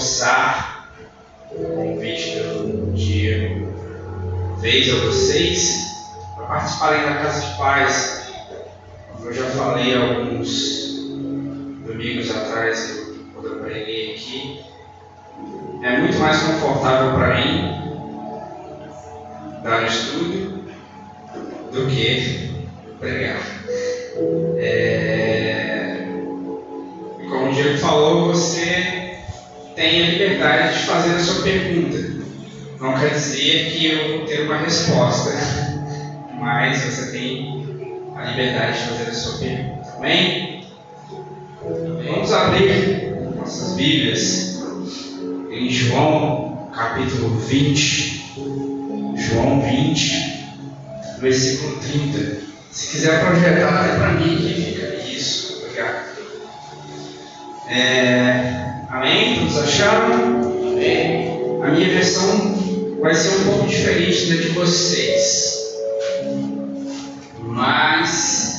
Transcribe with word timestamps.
reforçar 0.00 0.88
o 1.52 1.62
convite 1.76 2.38
do 2.38 2.92
Diego 2.94 3.68
fez 4.62 4.94
a 4.94 5.04
vocês 5.04 5.90
para 6.36 6.46
participarem 6.46 7.02
da 7.02 7.14
Casa 7.16 7.46
de 7.46 7.58
Paz. 7.58 8.32
Eu 9.22 9.32
já 9.32 9.44
falei 9.50 9.94
alguns 9.94 11.10
domingos 11.86 12.34
atrás, 12.34 12.98
quando 13.34 13.48
eu 13.48 13.58
preguei 13.58 14.14
aqui. 14.14 14.64
É 15.82 15.98
muito 15.98 16.18
mais 16.18 16.42
confortável 16.42 17.12
para 17.12 17.36
mim 17.38 17.80
dar 19.62 19.82
um 19.82 19.86
estudo 19.86 20.64
do 21.72 21.86
que 21.90 22.64
pregar. 22.98 23.42
É... 24.56 26.06
Como 27.28 27.50
o 27.50 27.52
Diego 27.52 27.78
falou, 27.78 28.28
você 28.28 28.99
tem 29.80 30.02
a 30.02 30.10
liberdade 30.10 30.78
de 30.78 30.84
fazer 30.84 31.14
a 31.14 31.18
sua 31.18 31.42
pergunta. 31.42 31.96
Não 32.78 33.00
quer 33.00 33.14
dizer 33.14 33.70
que 33.70 33.86
eu 33.86 34.18
vou 34.18 34.26
ter 34.26 34.42
uma 34.42 34.58
resposta, 34.58 35.30
mas 36.38 36.84
você 36.84 37.12
tem 37.12 37.66
a 38.14 38.24
liberdade 38.24 38.78
de 38.78 38.84
fazer 38.84 39.10
a 39.10 39.14
sua 39.14 39.38
pergunta. 39.38 39.94
Amém? 39.96 40.66
Vamos 42.06 42.30
abrir 42.30 43.10
nossas 43.34 43.74
Bíblias 43.74 44.62
em 45.50 45.70
João 45.70 46.68
capítulo 46.74 47.38
20. 47.38 48.20
João 49.16 49.62
20, 49.62 50.44
versículo 51.20 51.76
30. 51.76 52.40
Se 52.70 52.90
quiser 52.90 53.24
projetar 53.24 53.68
até 53.68 53.96
para 53.96 54.12
mim 54.12 54.36
que 54.36 54.62
fica 54.62 54.94
isso. 54.96 55.62
Obrigado. 55.64 56.10
É, 57.66 58.49
acharam? 59.60 60.40
Amém? 60.72 61.30
A 61.62 61.68
minha 61.68 61.88
versão 61.88 62.58
vai 63.00 63.14
ser 63.14 63.28
um 63.36 63.44
pouco 63.44 63.66
diferente 63.66 64.26
da 64.26 64.42
de 64.42 64.48
vocês. 64.48 65.58
Mas 67.40 68.54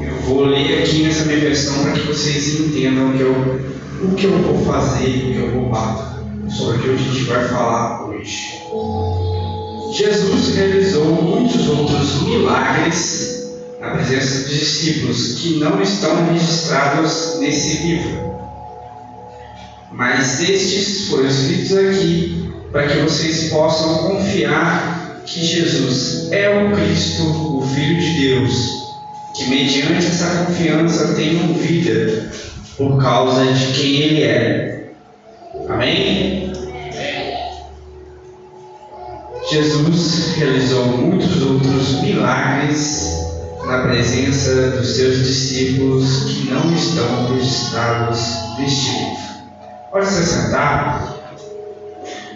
eu 0.00 0.14
vou 0.22 0.44
ler 0.44 0.82
aqui 0.82 1.02
nessa 1.02 1.24
minha 1.24 1.40
versão 1.40 1.82
para 1.82 1.92
que 1.92 2.06
vocês 2.06 2.60
entendam 2.60 3.12
que 3.12 3.22
eu, 3.22 3.32
o 4.02 4.14
que 4.14 4.24
eu 4.26 4.38
vou 4.38 4.64
fazer 4.64 5.08
e 5.08 5.30
o 5.30 5.32
que 5.32 5.38
eu 5.38 5.50
vou 5.50 5.70
falar 5.70 6.22
sobre 6.48 6.78
o 6.78 6.82
que 6.82 6.90
a 6.90 6.96
gente 6.96 7.24
vai 7.24 7.48
falar 7.48 8.06
hoje. 8.06 8.52
Jesus 9.92 10.54
realizou 10.54 11.06
muitos 11.06 11.68
outros 11.68 12.22
milagres 12.22 13.50
na 13.80 13.90
presença 13.90 14.40
dos 14.40 14.50
discípulos 14.50 15.34
que 15.40 15.58
não 15.58 15.80
estão 15.80 16.26
registrados 16.32 17.38
nesse 17.40 17.86
livro. 17.86 18.25
Mas 19.96 20.42
estes 20.42 21.08
foram 21.08 21.26
escritos 21.26 21.76
aqui 21.76 22.52
para 22.70 22.86
que 22.86 22.98
vocês 22.98 23.50
possam 23.50 24.10
confiar 24.10 25.22
que 25.24 25.42
Jesus 25.42 26.30
é 26.30 26.50
o 26.50 26.76
Cristo, 26.76 27.22
o 27.22 27.66
Filho 27.74 27.98
de 27.98 28.20
Deus, 28.20 28.70
que 29.34 29.48
mediante 29.48 30.06
essa 30.06 30.44
confiança 30.44 31.14
tenham 31.14 31.54
vida 31.54 32.30
por 32.76 33.02
causa 33.02 33.46
de 33.46 33.72
quem 33.72 33.96
Ele 34.02 34.22
é. 34.22 34.92
Amém? 35.66 36.52
Jesus 39.50 40.34
realizou 40.36 40.84
muitos 40.84 41.40
outros 41.40 42.02
milagres 42.02 43.16
na 43.64 43.78
presença 43.78 44.72
dos 44.72 44.88
seus 44.88 45.18
discípulos 45.18 46.24
que 46.24 46.50
não 46.50 46.74
estão 46.74 47.34
registrados 47.34 48.20
neste 48.58 48.90
livro. 48.90 49.25
Pode 49.96 50.08
se 50.08 50.26
sentar. 50.26 51.16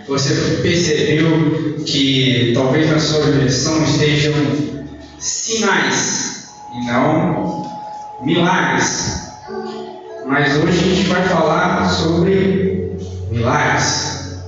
Você 0.09 0.63
percebeu 0.63 1.77
que 1.85 2.53
talvez 2.55 2.91
na 2.91 2.99
sua 2.99 3.21
versão 3.33 3.85
estejam 3.85 4.33
sinais 5.19 6.49
e 6.75 6.87
não 6.87 7.71
milagres. 8.23 9.35
Mas 10.27 10.57
hoje 10.57 10.69
a 10.69 10.95
gente 10.95 11.07
vai 11.09 11.23
falar 11.29 11.87
sobre 11.91 12.97
milagres. 13.31 14.41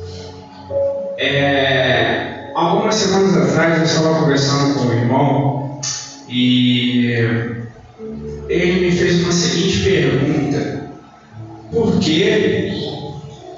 É, 1.18 2.50
algumas 2.54 2.94
semanas 2.94 3.36
atrás 3.36 3.76
eu 3.76 3.84
estava 3.84 4.20
conversando 4.20 4.72
com 4.72 4.86
o 4.86 4.92
irmão 4.94 5.80
e 6.30 7.10
ele 8.48 8.80
me 8.80 8.90
fez 8.90 9.22
uma 9.22 9.32
seguinte 9.32 9.80
pergunta: 9.80 10.88
Por 11.70 11.98
que 12.00 12.91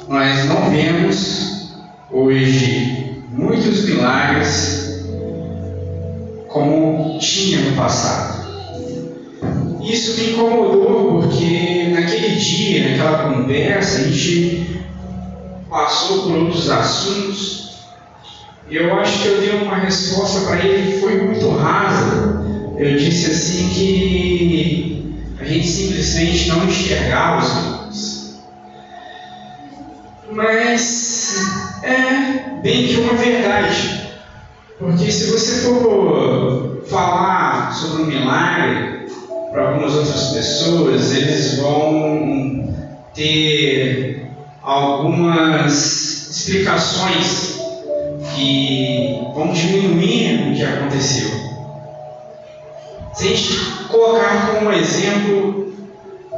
nós 0.08 0.44
não 0.46 0.70
vemos 0.70 1.74
hoje 2.10 3.22
muitos 3.30 3.84
milagres 3.84 5.04
como 6.48 7.18
tinha 7.18 7.70
no 7.70 7.76
passado. 7.76 8.44
Isso 9.82 10.20
me 10.20 10.32
incomodou 10.32 11.20
porque 11.22 11.88
naquele 11.92 12.36
dia, 12.36 12.90
naquela 12.90 13.34
conversa, 13.34 13.98
a 13.98 14.04
gente 14.04 14.84
passou 15.68 16.22
por 16.22 16.36
outros 16.36 16.70
assuntos 16.70 17.64
eu 18.70 18.98
acho 18.98 19.22
que 19.22 19.28
eu 19.28 19.40
dei 19.40 19.50
uma 19.62 19.76
resposta 19.76 20.40
para 20.46 20.64
ele 20.64 20.92
que 20.92 21.00
foi 21.00 21.22
muito 21.22 21.48
rasa. 21.50 22.42
Eu 22.78 22.96
disse 22.96 23.30
assim 23.30 23.68
que 23.68 25.14
a 25.38 25.44
gente 25.44 25.66
simplesmente 25.66 26.48
não 26.48 26.64
enxergava 26.64 27.44
os 27.44 27.73
mas 30.34 31.36
é 31.82 32.60
bem 32.60 32.88
que 32.88 32.96
uma 32.96 33.14
verdade. 33.14 34.10
Porque 34.78 35.10
se 35.10 35.30
você 35.30 35.62
for 35.62 36.82
falar 36.88 37.72
sobre 37.72 38.02
um 38.02 38.06
milagre 38.06 39.06
para 39.52 39.68
algumas 39.68 39.94
outras 39.94 40.32
pessoas, 40.32 41.14
eles 41.14 41.58
vão 41.58 42.74
ter 43.14 44.26
algumas 44.62 46.30
explicações 46.30 47.60
que 48.34 49.20
vão 49.34 49.52
diminuir 49.52 50.50
o 50.50 50.56
que 50.56 50.64
aconteceu. 50.64 51.30
Se 53.14 53.26
a 53.26 53.28
gente 53.28 53.54
colocar 53.88 54.50
como 54.50 54.72
exemplo 54.72 55.72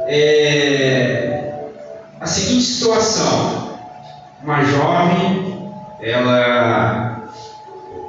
é, 0.05 1.65
a 2.19 2.27
seguinte 2.27 2.63
situação, 2.63 3.66
uma 4.43 4.63
jovem, 4.63 5.71
ela 6.01 7.29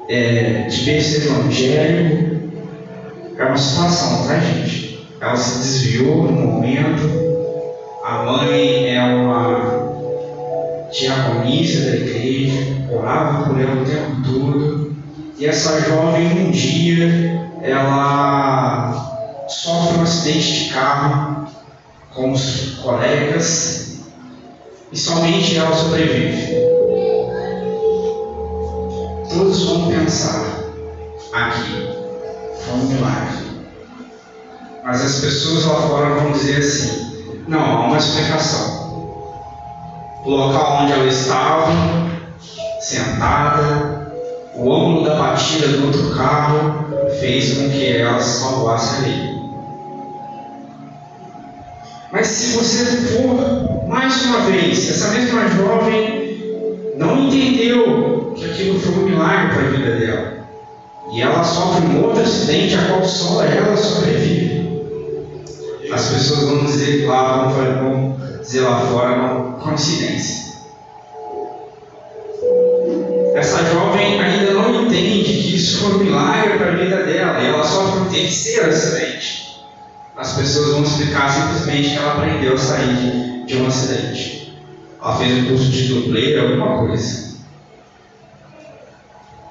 é 0.08 0.66
de 0.68 0.84
berço 0.84 1.16
evangélico, 1.16 2.50
é 3.36 3.44
uma 3.44 3.56
situação, 3.56 4.26
tá 4.26 4.38
gente? 4.38 5.08
Ela 5.20 5.36
se 5.36 5.58
desviou 5.58 6.24
no 6.24 6.32
momento, 6.32 7.02
a 8.04 8.22
mãe 8.24 8.94
é 8.94 9.02
uma 9.02 9.88
diaconisa 10.92 11.90
da 11.90 11.96
igreja, 11.96 12.88
orava 12.92 13.48
por 13.48 13.60
ela 13.60 13.82
o 13.82 13.84
tempo 13.84 14.22
todo, 14.24 14.96
e 15.38 15.46
essa 15.46 15.80
jovem 15.80 16.46
um 16.46 16.50
dia 16.50 17.48
ela 17.62 19.46
sofre 19.48 19.98
um 19.98 20.02
acidente 20.02 20.64
de 20.64 20.70
carro 20.72 21.46
com 22.14 22.32
os 22.32 22.78
colegas 22.82 23.87
e 24.90 24.96
somente 24.96 25.56
ela 25.56 25.74
sobrevive. 25.74 26.56
Todos 29.28 29.64
vão 29.64 29.88
pensar 29.88 30.64
aqui, 31.32 31.88
foi 32.64 32.74
um 32.74 32.86
milagre. 32.86 33.48
Mas 34.84 35.04
as 35.04 35.20
pessoas 35.20 35.66
lá 35.66 35.74
fora 35.88 36.14
vão 36.14 36.32
dizer 36.32 36.58
assim: 36.58 37.24
não, 37.46 37.60
há 37.60 37.86
uma 37.86 37.98
explicação. 37.98 38.88
O 40.24 40.30
local 40.30 40.82
onde 40.82 40.92
ela 40.92 41.06
estava, 41.06 41.70
sentada, 42.80 44.12
o 44.54 44.72
ângulo 44.72 45.04
da 45.04 45.14
batida 45.14 45.68
do 45.68 45.86
outro 45.86 46.16
carro 46.16 46.86
fez 47.20 47.56
com 47.56 47.70
que 47.70 47.96
ela 47.96 48.20
salvasse 48.20 49.04
ali. 49.04 49.27
Mas 52.10 52.26
se 52.28 52.56
você 52.56 52.84
for, 52.86 53.86
mais 53.86 54.24
uma 54.24 54.40
vez, 54.40 54.88
essa 54.88 55.08
mesma 55.08 55.46
jovem 55.48 56.94
não 56.96 57.24
entendeu 57.24 58.32
que 58.34 58.46
aquilo 58.46 58.80
foi 58.80 58.94
um 58.94 59.08
milagre 59.08 59.54
para 59.54 59.66
a 59.66 59.70
vida 59.70 59.94
dela. 59.96 60.38
E 61.12 61.20
ela 61.20 61.44
sofre 61.44 61.86
um 61.86 62.04
outro 62.04 62.22
acidente 62.22 62.74
a 62.76 62.86
qual 62.86 63.04
só 63.04 63.42
ela 63.44 63.76
sobrevive. 63.76 64.84
As 65.92 66.08
pessoas 66.08 66.44
vão 66.44 66.64
dizer 66.64 67.06
lá, 67.06 67.48
vão 67.48 68.16
dizer 68.40 68.60
lá 68.60 68.80
fora, 68.80 69.16
não, 69.16 69.52
coincidência. 69.60 70.48
Essa 73.34 73.64
jovem 73.66 74.20
ainda 74.20 74.52
não 74.52 74.82
entende 74.82 75.24
que 75.24 75.56
isso 75.56 75.80
foi 75.80 75.94
um 75.94 75.98
milagre 76.04 76.56
para 76.56 76.68
a 76.68 76.76
vida 76.76 77.02
dela. 77.04 77.40
E 77.40 77.46
ela 77.46 77.62
sofre 77.62 78.00
um 78.00 78.06
terceiro 78.06 78.68
acidente 78.68 79.47
as 80.18 80.32
pessoas 80.32 80.72
vão 80.72 80.82
explicar 80.82 81.30
simplesmente 81.30 81.90
que 81.90 81.96
ela 81.96 82.14
aprendeu 82.14 82.54
a 82.54 82.58
sair 82.58 83.44
de 83.46 83.56
um 83.56 83.66
acidente. 83.68 84.52
Ela 85.00 85.16
fez 85.16 85.44
um 85.44 85.48
curso 85.48 85.70
de 85.70 85.94
dublê, 85.94 86.38
alguma 86.40 86.78
coisa. 86.78 87.28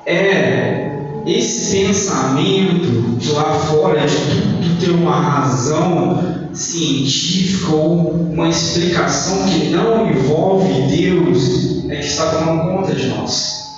É 0.05 0.91
esse 1.25 1.77
pensamento 1.77 3.17
de 3.17 3.31
lá 3.31 3.53
fora, 3.53 4.05
de 4.05 4.15
tudo 4.15 4.79
ter 4.79 4.91
uma 4.91 5.15
razão 5.15 6.49
científica 6.53 7.71
ou 7.71 8.11
uma 8.11 8.49
explicação 8.49 9.45
que 9.47 9.69
não 9.69 10.09
envolve 10.09 10.95
Deus, 10.95 11.89
é 11.89 11.95
que 11.95 12.05
está 12.05 12.31
tomando 12.31 12.77
conta 12.77 12.93
de 12.93 13.07
nós. 13.07 13.77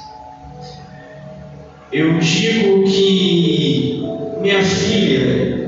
Eu 1.92 2.20
digo 2.20 2.84
que 2.84 4.04
minha 4.42 4.64
filha 4.64 5.59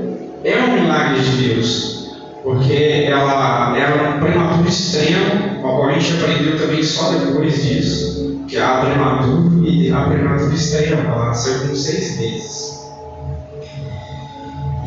é 0.44 0.58
um 0.64 0.82
milagre 0.82 1.20
de 1.20 1.48
Deus, 1.48 2.10
porque 2.42 3.06
ela 3.08 3.76
era 3.78 4.16
um 4.16 4.20
prematuro 4.20 4.68
extremo, 4.68 5.52
a 5.84 5.92
gente 5.92 6.14
aprendeu 6.14 6.58
também 6.58 6.82
só 6.82 7.12
depois 7.12 7.62
disso, 7.62 8.44
que 8.48 8.58
há 8.58 8.80
prematuro 8.80 9.64
e 9.64 9.92
há 9.92 10.04
prematuro 10.04 10.52
extremo, 10.52 11.02
ela 11.02 11.26
nasceu 11.26 11.68
com 11.68 11.74
seis 11.74 12.18
meses. 12.18 12.82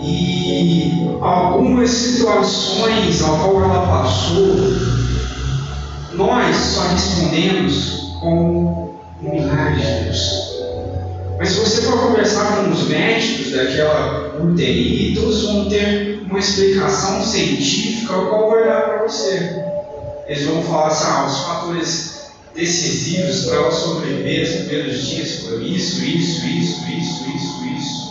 E 0.02 1.18
algumas 1.22 1.90
situações 1.90 3.24
ao 3.24 3.38
qual 3.40 3.64
ela 3.64 3.88
passou, 3.88 4.56
nós 6.14 6.56
só 6.56 6.88
respondemos 6.90 8.18
com 8.20 8.94
um 9.24 9.32
milagre 9.32 9.82
de 9.82 10.04
Deus. 10.04 10.56
Mas 11.38 11.50
se 11.50 11.60
você 11.60 11.82
for 11.82 12.00
conversar 12.00 12.58
com 12.58 12.72
os 12.72 12.88
médicos 12.88 13.52
daquela 13.52 14.25
UTI, 14.44 15.14
todos 15.16 15.44
vão 15.44 15.70
ter 15.70 16.22
uma 16.30 16.40
explicação 16.40 17.24
científica 17.24 18.14
qual 18.14 18.50
vai 18.50 18.66
dar 18.66 18.82
para 18.82 19.04
você. 19.08 19.64
Eles 20.28 20.46
vão 20.46 20.64
falar 20.64 20.88
assim, 20.88 21.06
ah, 21.08 21.26
os 21.28 21.38
fatores 21.40 22.16
decisivos 22.56 23.46
para 23.46 23.56
ela 23.58 23.72
sobreviver 23.72 24.44
os 24.44 24.56
primeiros 24.66 25.08
dias 25.08 25.40
foram 25.42 25.62
isso, 25.62 26.04
isso, 26.04 26.46
isso, 26.48 26.82
isso, 26.90 27.26
isso, 27.36 27.66
isso. 27.78 28.06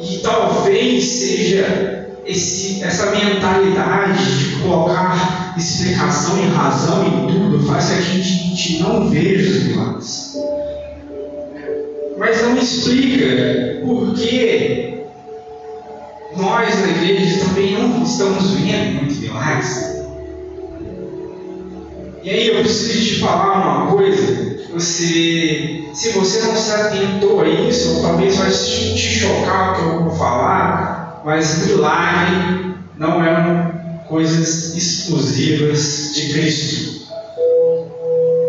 E 0.00 0.18
talvez 0.18 1.04
seja 1.04 2.06
esse, 2.26 2.82
essa 2.82 3.12
mentalidade 3.12 4.38
de 4.38 4.56
colocar 4.62 5.54
explicação 5.56 6.38
e 6.44 6.48
razão 6.48 7.06
em 7.06 7.26
tudo 7.28 7.66
faz 7.66 7.86
que 7.86 7.94
a 7.94 8.00
gente 8.00 8.78
não 8.80 9.08
veja 9.08 9.50
os 9.50 9.64
milagres. 9.64 10.36
Mas 12.16 12.42
não 12.42 12.56
explica 12.56 13.80
por 13.84 14.14
que 14.14 15.04
nós 16.36 16.80
na 16.80 16.88
igreja 16.88 17.44
também 17.44 17.78
não 17.78 18.02
estamos 18.02 18.52
vendo 18.52 18.94
muitos 18.96 19.18
milagres. 19.18 19.96
E 22.22 22.30
aí 22.30 22.48
eu 22.48 22.60
preciso 22.60 23.14
te 23.14 23.20
falar 23.20 23.82
uma 23.82 23.92
coisa. 23.92 24.56
Você, 24.72 25.88
se 25.94 26.10
você 26.10 26.40
não 26.42 26.56
se 26.56 26.70
atentou 26.72 27.40
a 27.40 27.48
isso, 27.48 28.02
talvez 28.02 28.36
vai 28.36 28.50
te 28.50 28.98
chocar 28.98 29.72
o 29.72 29.74
que 29.74 29.82
eu 29.82 30.02
vou 30.04 30.16
falar, 30.16 31.22
mas 31.24 31.66
milagre 31.66 32.74
não 32.98 33.24
é 33.24 33.72
coisas 34.08 34.74
exclusivas 34.74 36.12
de 36.14 36.32
Cristo. 36.32 37.06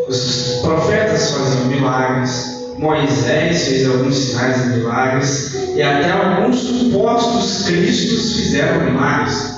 Os 0.08 0.60
profetas 0.62 1.32
faziam 1.32 1.66
milagres, 1.66 2.57
Moisés 2.78 3.68
fez 3.68 3.90
alguns 3.90 4.16
sinais 4.16 4.66
e 4.66 4.78
milagres, 4.78 5.56
e 5.76 5.82
até 5.82 6.12
alguns 6.12 6.60
supostos 6.60 7.66
cristos 7.66 8.36
fizeram 8.36 8.92
milagres. 8.92 9.58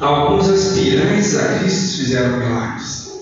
Alguns 0.00 0.48
aspirantes 0.48 1.36
a 1.36 1.58
Cristo 1.58 1.98
fizeram 1.98 2.38
milagres. 2.38 3.20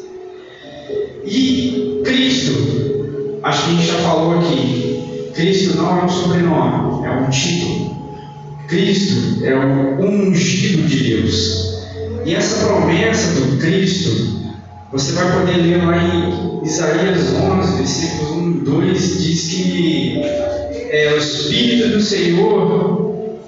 E 1.24 2.02
Cristo, 2.04 3.40
acho 3.42 3.64
que 3.64 3.70
a 3.70 3.74
gente 3.74 3.86
já 3.86 3.98
falou 4.00 4.40
aqui, 4.40 5.30
Cristo 5.34 5.76
não 5.78 6.00
é 6.00 6.04
um 6.04 6.08
sobrenome, 6.08 7.06
é 7.06 7.10
um 7.10 7.30
título. 7.30 7.92
Cristo 8.68 9.44
é 9.44 9.54
o 9.54 10.04
ungido 10.04 10.86
de 10.86 11.16
Deus. 11.16 11.72
E 12.24 12.34
essa 12.34 12.66
promessa 12.66 13.40
do 13.40 13.58
Cristo, 13.58 14.41
você 14.92 15.12
vai 15.12 15.40
poder 15.40 15.56
ler 15.56 15.82
lá 15.82 15.96
em 15.96 16.62
Isaías 16.66 17.32
11, 17.34 17.76
versículos 17.78 18.30
1 18.32 18.50
e 18.50 18.54
2, 18.60 19.22
diz 19.22 19.48
que 19.48 20.20
é 20.90 21.14
o 21.14 21.16
Espírito 21.16 21.88
do 21.88 22.00
Senhor 22.02 23.38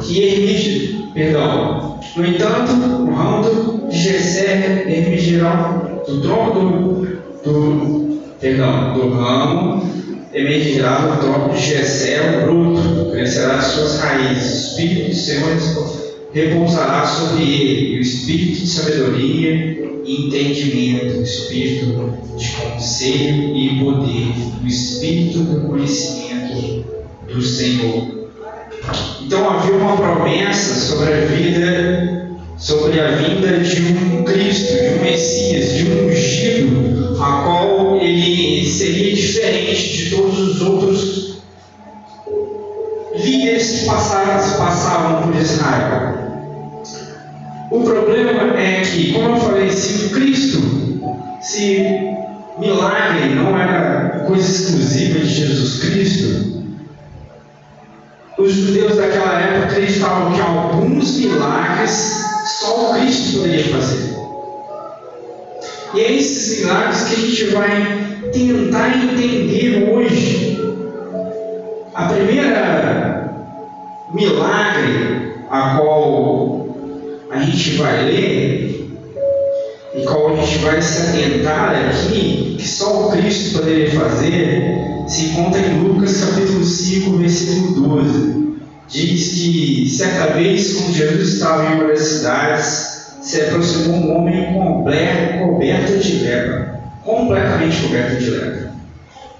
que 0.00 0.24
ermige, 0.24 1.04
perdão, 1.12 2.00
no 2.16 2.26
entanto, 2.26 2.72
o 2.72 3.14
ramo 3.14 3.88
de 3.90 3.98
Jessé 3.98 4.84
emergirá 4.86 6.02
do 6.06 6.22
tronco 6.22 6.60
do, 6.60 7.52
do, 7.52 8.18
perdão, 8.40 8.94
do 8.94 9.10
ramo 9.10 9.82
emergirá 10.32 10.96
do 11.00 11.20
tronco 11.20 11.54
de 11.54 11.60
Jessé 11.60 12.38
o 12.38 12.46
bruto, 12.46 13.10
crescerá 13.10 13.58
de 13.58 13.64
suas 13.66 13.98
raízes, 14.00 14.52
o 14.52 14.68
Espírito 14.68 15.10
do 15.10 15.16
Senhor 15.16 16.04
repousará 16.32 17.06
sobre 17.06 17.42
ele, 17.42 17.94
e 17.94 17.98
o 17.98 18.00
Espírito 18.00 18.60
de 18.60 18.66
sabedoria 18.66 19.83
entendimento, 20.06 21.22
Espírito 21.22 22.18
de 22.36 22.48
conselho 22.50 23.56
e 23.56 23.80
poder, 23.80 24.34
o 24.62 24.66
Espírito 24.66 25.38
do 25.40 25.68
conhecimento 25.68 26.84
do 27.26 27.42
Senhor. 27.42 28.28
Então 29.22 29.48
havia 29.48 29.76
uma 29.76 29.96
promessa 29.96 30.74
sobre 30.74 31.12
a 31.12 31.24
vida, 31.26 32.36
sobre 32.58 33.00
a 33.00 33.12
vinda 33.12 33.58
de 33.58 33.82
um 33.82 34.24
Cristo, 34.24 34.74
de 34.74 34.98
um 34.98 35.02
Messias, 35.02 35.72
de 35.72 35.90
um 35.90 36.08
ungido, 36.08 37.22
a 37.22 37.42
qual 37.42 37.96
ele 37.96 38.66
seria 38.68 39.14
diferente 39.14 39.96
de 39.96 40.10
todos 40.10 40.38
os 40.38 40.62
outros 40.62 41.34
líderes 43.16 43.80
que 43.80 43.86
passaram, 43.86 44.58
passavam 44.58 45.22
por 45.22 45.40
Israel. 45.40 46.13
O 47.74 47.82
problema 47.82 48.56
é 48.56 48.82
que, 48.82 49.12
como 49.12 49.30
eu 49.30 49.40
falei, 49.40 49.68
se 49.68 50.06
o 50.06 50.10
Cristo, 50.10 50.60
se 51.40 51.82
milagre 52.56 53.34
não 53.34 53.58
era 53.58 54.22
coisa 54.28 54.48
exclusiva 54.48 55.18
de 55.18 55.26
Jesus 55.26 55.80
Cristo, 55.80 56.62
os 58.38 58.52
judeus 58.52 58.94
daquela 58.94 59.40
época 59.40 59.72
acreditavam 59.72 60.32
que 60.32 60.40
alguns 60.40 61.18
milagres 61.18 62.24
só 62.60 62.92
o 62.92 62.94
Cristo 62.94 63.38
poderia 63.38 63.64
fazer. 63.64 64.14
E 65.94 66.00
é 66.00 66.12
esses 66.12 66.60
milagres 66.60 67.02
que 67.02 67.14
a 67.14 67.26
gente 67.26 67.44
vai 67.46 68.30
tentar 68.32 69.02
entender 69.02 69.92
hoje. 69.92 70.60
A 71.92 72.04
primeira 72.04 73.32
milagre 74.12 75.34
a 75.50 75.76
qual 75.76 76.63
a 77.34 77.40
gente 77.40 77.70
vai 77.72 78.04
ler 78.04 78.90
e 79.96 80.02
qual 80.04 80.32
a 80.32 80.36
gente 80.40 80.58
vai 80.58 80.80
se 80.80 81.02
atentar 81.02 81.88
aqui, 81.88 82.56
que 82.58 82.68
só 82.68 83.08
o 83.08 83.12
Cristo 83.12 83.58
poderia 83.58 83.90
fazer, 83.90 84.78
se 85.08 85.26
encontra 85.26 85.60
em 85.60 85.80
Lucas 85.80 86.24
capítulo 86.24 86.64
5, 86.64 87.16
versículo 87.18 87.88
12. 87.88 88.44
Diz 88.88 89.28
que 89.28 89.88
certa 89.88 90.34
vez, 90.34 90.74
quando 90.74 90.94
Jesus 90.94 91.34
estava 91.34 91.72
em 91.72 91.74
uma 91.74 91.88
das 91.88 92.00
cidades, 92.00 93.16
se 93.20 93.40
aproximou 93.40 93.96
um 93.96 94.16
homem 94.16 94.52
completo, 94.52 95.38
coberto 95.38 95.98
de 95.98 96.12
lepra, 96.18 96.80
completamente 97.02 97.82
coberto 97.82 98.16
de 98.16 98.30
lepra. 98.30 98.72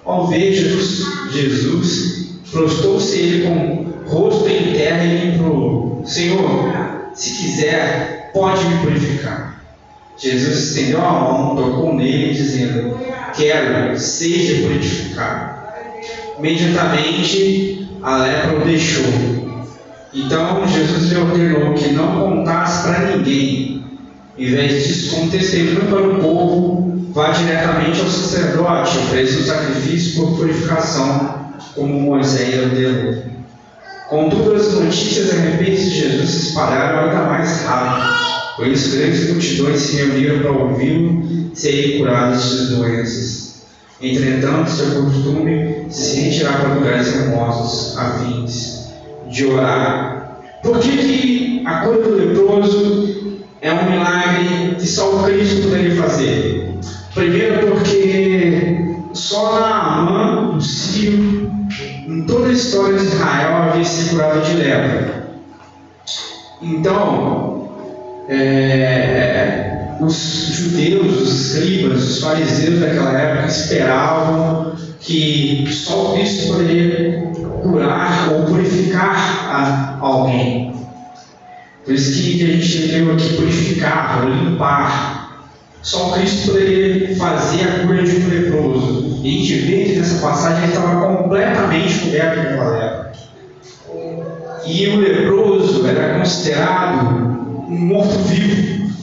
Ao 0.05 0.27
ver 0.27 0.53
Jesus, 0.53 1.05
Jesus 1.33 2.29
prostou-se 2.51 3.17
ele 3.19 3.47
com 3.47 3.53
o 3.53 4.09
rosto 4.09 4.49
em 4.49 4.73
terra 4.73 5.05
e 5.05 5.35
implorou: 5.35 6.03
Senhor, 6.05 6.94
se 7.15 7.31
quiser, 7.31 8.31
pode 8.33 8.65
me 8.65 8.79
purificar. 8.79 9.63
Jesus 10.17 10.71
estendeu 10.71 11.05
a 11.05 11.13
mão, 11.13 11.57
tocou 11.57 11.95
nele, 11.95 12.35
dizendo: 12.35 12.99
Quero, 13.35 13.99
seja 13.99 14.63
purificado. 14.63 15.65
Imediatamente 16.39 17.89
a 18.03 18.19
lepra 18.19 18.59
o 18.59 18.65
deixou. 18.65 19.05
Então 20.13 20.67
Jesus 20.67 21.11
lhe 21.11 21.19
ordenou 21.19 21.75
que 21.75 21.93
não 21.93 22.21
contasse 22.21 22.83
para 22.83 23.17
ninguém. 23.17 23.85
Em 24.37 24.51
vez 24.51 24.87
disso, 24.87 25.15
como 25.15 25.31
testemunho 25.31 25.87
para 25.87 26.09
o 26.09 26.21
povo, 26.21 27.09
vá 27.13 27.31
diretamente 27.31 28.01
ao 28.01 28.09
sacerdote, 28.09 28.99
ofereça 28.99 29.41
um 29.41 29.45
sacrifício 29.45 30.21
por 30.21 30.37
purificação, 30.37 31.53
como 31.75 32.01
Moisés 32.01 32.63
ordenou. 32.63 33.25
Contudo, 34.15 34.55
as 34.55 34.73
notícias 34.75 35.33
a 35.33 35.41
respeito 35.41 35.77
de 35.77 35.91
Jesus 35.91 36.31
se 36.31 36.49
espalharam 36.51 37.11
ainda 37.11 37.25
mais 37.25 37.65
rápido. 37.65 38.15
Por 38.55 38.69
isso, 38.69 38.97
grandes 38.97 39.29
multidões 39.29 39.81
se 39.81 39.97
reuniram 39.97 40.39
para 40.39 40.53
ouvi-lo 40.53 41.51
serem 41.53 41.99
curados 41.99 42.41
de 42.41 42.49
suas 42.49 42.69
doenças. 42.69 43.65
Entretanto, 44.01 44.71
seu 44.71 45.03
costume 45.03 45.87
se 45.91 46.21
retirar 46.21 46.61
para 46.61 46.75
lugares 46.75 47.13
remotos, 47.13 47.99
a 47.99 48.19
fim 48.21 48.47
de 49.29 49.47
orar. 49.47 50.39
Por 50.63 50.79
que, 50.79 50.97
que 50.97 51.63
a 51.67 51.81
cura 51.81 51.99
do 51.99 52.15
leproso 52.15 53.43
é 53.61 53.73
um 53.73 53.91
milagre 53.91 54.77
que 54.79 54.87
só 54.87 55.13
o 55.13 55.25
Cristo 55.25 55.63
poderia 55.63 55.97
fazer? 56.01 56.73
Primeiro 57.13 57.67
porque 57.67 58.95
só 59.13 59.59
Naamã, 59.59 60.57
o 60.57 60.61
sírio, 60.61 61.44
em 61.81 62.23
toda 62.23 62.49
a 62.49 62.53
história 62.53 62.99
de 62.99 63.05
Israel 63.05 63.57
havia 63.57 63.85
sido 63.85 64.11
curado 64.11 64.41
de 64.43 64.55
lepra. 64.55 65.25
Então, 66.63 67.69
é, 68.29 69.97
os 70.01 70.15
judeus, 70.53 71.23
os 71.23 71.53
escribas, 71.53 72.03
os 72.03 72.21
fariseus 72.21 72.81
daquela 72.81 73.19
época 73.19 73.47
esperavam 73.47 74.73
que 75.01 75.67
só 75.71 76.15
Cristo 76.15 76.53
poderia 76.53 77.23
curar 77.63 78.33
ou 78.33 78.45
purificar 78.45 79.99
alguém. 80.01 80.75
Por 81.85 81.95
isso 81.95 82.15
que 82.15 82.43
a 82.43 82.47
gente 82.47 82.93
leu 82.93 83.13
aqui 83.13 83.37
purificar 83.37 84.27
limpar. 84.27 85.14
Só 85.85 86.13
Cristo 86.13 86.53
poderia 86.53 87.15
fazer 87.15 87.69
a 87.69 87.87
cura 87.87 88.03
de 88.03 88.17
um 88.17 88.29
leproso. 88.29 89.21
E 89.23 89.29
a 89.29 89.39
gente 89.39 89.55
vê 89.67 89.85
que 89.85 89.99
nessa 89.99 90.27
passagem 90.27 90.65
ele 90.65 90.73
estava 90.73 91.15
completamente 91.15 91.99
coberto 91.99 92.41
pela 92.41 92.71
lepra. 92.71 93.13
E 94.67 94.89
o 94.89 94.97
leproso 94.99 95.87
era 95.87 96.19
considerado 96.19 97.07
um 97.69 97.79
morto-vivo. 97.79 98.95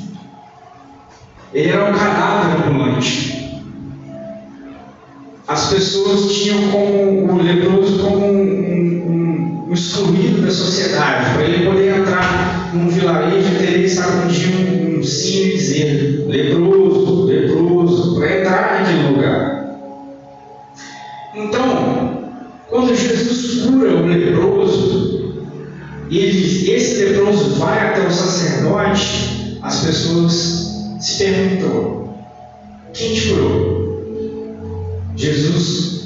Ele 1.54 1.70
era 1.70 1.86
um 1.86 1.94
cadáver 1.94 2.68
ambulante. 2.68 3.62
As 5.48 5.70
pessoas 5.70 6.34
tinham 6.34 6.72
como 6.72 7.34
o 7.34 7.44
leproso 7.44 8.00
como 8.00 8.26
um, 8.26 8.32
um, 8.32 9.68
um 9.70 9.74
excluído 9.74 10.42
da 10.42 10.52
sociedade. 10.52 11.36
Para 11.36 11.44
ele 11.44 11.64
poder 11.64 12.00
entrar 12.00 12.72
num 12.74 12.90
vilarejo, 12.90 13.56
teria 13.60 13.84
que 13.84 13.90
sacudir 13.90 14.50
um, 14.56 14.88
um 14.88 14.91
sino 15.04 15.46
e 15.46 15.54
dizer 15.54 16.26
leproso, 16.28 17.26
leproso, 17.26 18.16
para 18.16 18.40
entrar 18.40 18.80
naquele 18.80 19.08
lugar. 19.10 19.62
Então, 21.36 22.32
quando 22.70 22.96
Jesus 22.96 23.64
cura 23.64 23.96
o 23.96 24.08
leproso, 24.08 25.34
e 26.10 26.20
ele 26.20 26.72
esse 26.72 27.06
leproso 27.06 27.56
vai 27.56 27.88
até 27.88 28.06
o 28.06 28.12
sacerdote, 28.12 29.60
as 29.62 29.86
pessoas 29.86 30.72
se 31.00 31.24
perguntam: 31.24 32.16
quem 32.94 33.14
te 33.14 33.30
curou? 33.30 33.82
Jesus 35.16 36.02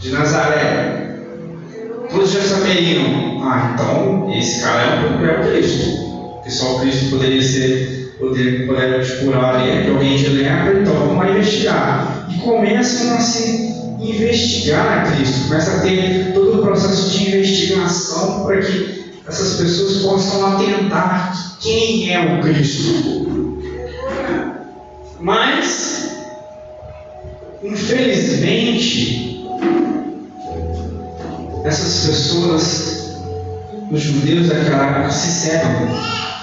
de 0.00 0.10
Nazaré. 0.10 1.18
Todos 2.10 2.32
já 2.32 2.40
saberiam: 2.40 3.42
ah, 3.42 3.72
então 3.74 4.32
esse 4.32 4.62
cara 4.62 4.82
é 4.82 5.10
um 5.10 5.26
é 5.26 5.40
o 5.40 5.50
Cristo. 5.50 6.42
Que 6.42 6.50
só 6.50 6.76
o 6.76 6.80
Cristo 6.80 7.10
poderia 7.10 7.42
ser, 7.42 7.97
poder, 8.18 8.66
te 9.04 9.24
curar 9.24 9.56
ali, 9.56 9.84
que 9.84 9.90
alguém 9.90 10.16
te 10.16 10.28
lembra, 10.28 10.80
então 10.80 10.94
vamos 10.94 11.30
investigar. 11.30 12.28
E 12.30 12.38
começam 12.40 13.16
a 13.16 13.20
se 13.20 13.78
investigar 14.00 14.98
a 14.98 15.02
Cristo, 15.10 15.48
começa 15.48 15.76
a 15.76 15.80
ter 15.80 16.32
todo 16.34 16.58
o 16.58 16.62
processo 16.62 17.10
de 17.10 17.28
investigação 17.28 18.44
para 18.44 18.58
que 18.58 18.98
essas 19.26 19.58
pessoas 19.60 20.02
possam 20.02 20.54
atentar 20.54 21.58
quem 21.60 22.12
é 22.12 22.20
o 22.20 22.40
Cristo. 22.40 23.58
Mas, 25.20 26.10
infelizmente, 27.62 29.46
essas 31.64 32.06
pessoas, 32.06 33.18
os 33.90 34.00
judeus 34.00 34.48
daquela 34.48 34.86
época, 34.86 35.10
se 35.10 35.46
cegam. 35.46 36.37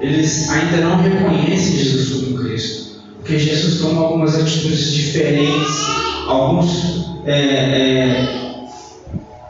Eles 0.00 0.48
ainda 0.48 0.78
não 0.78 1.02
reconhecem 1.02 1.76
Jesus 1.76 2.24
como 2.24 2.42
Cristo. 2.42 3.00
Porque 3.18 3.38
Jesus 3.38 3.80
toma 3.80 4.00
algumas 4.00 4.34
atitudes 4.34 4.92
diferentes, 4.92 5.76
alguns. 6.26 7.10
É, 7.26 7.32
é, 7.32 8.40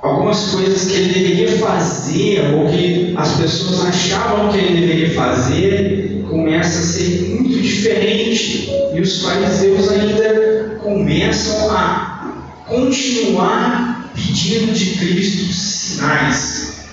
algumas 0.03 0.51
coisas 0.51 0.91
que 0.91 0.97
ele 0.97 1.13
deveria 1.13 1.59
fazer, 1.59 2.55
ou 2.55 2.69
que 2.69 3.15
as 3.17 3.37
pessoas 3.37 3.85
achavam 3.87 4.51
que 4.51 4.59
ele 4.59 4.81
deveria 4.81 5.15
fazer, 5.15 6.25
começa 6.29 6.79
a 6.79 6.83
ser 6.83 7.37
muito 7.37 7.61
diferente. 7.61 8.71
E 8.95 9.01
os 9.01 9.23
fariseus 9.23 9.89
ainda 9.91 10.79
começam 10.83 11.71
a 11.71 12.35
continuar 12.67 14.11
pedindo 14.15 14.73
de 14.73 14.97
Cristo 14.97 15.53
sinais. 15.53 16.87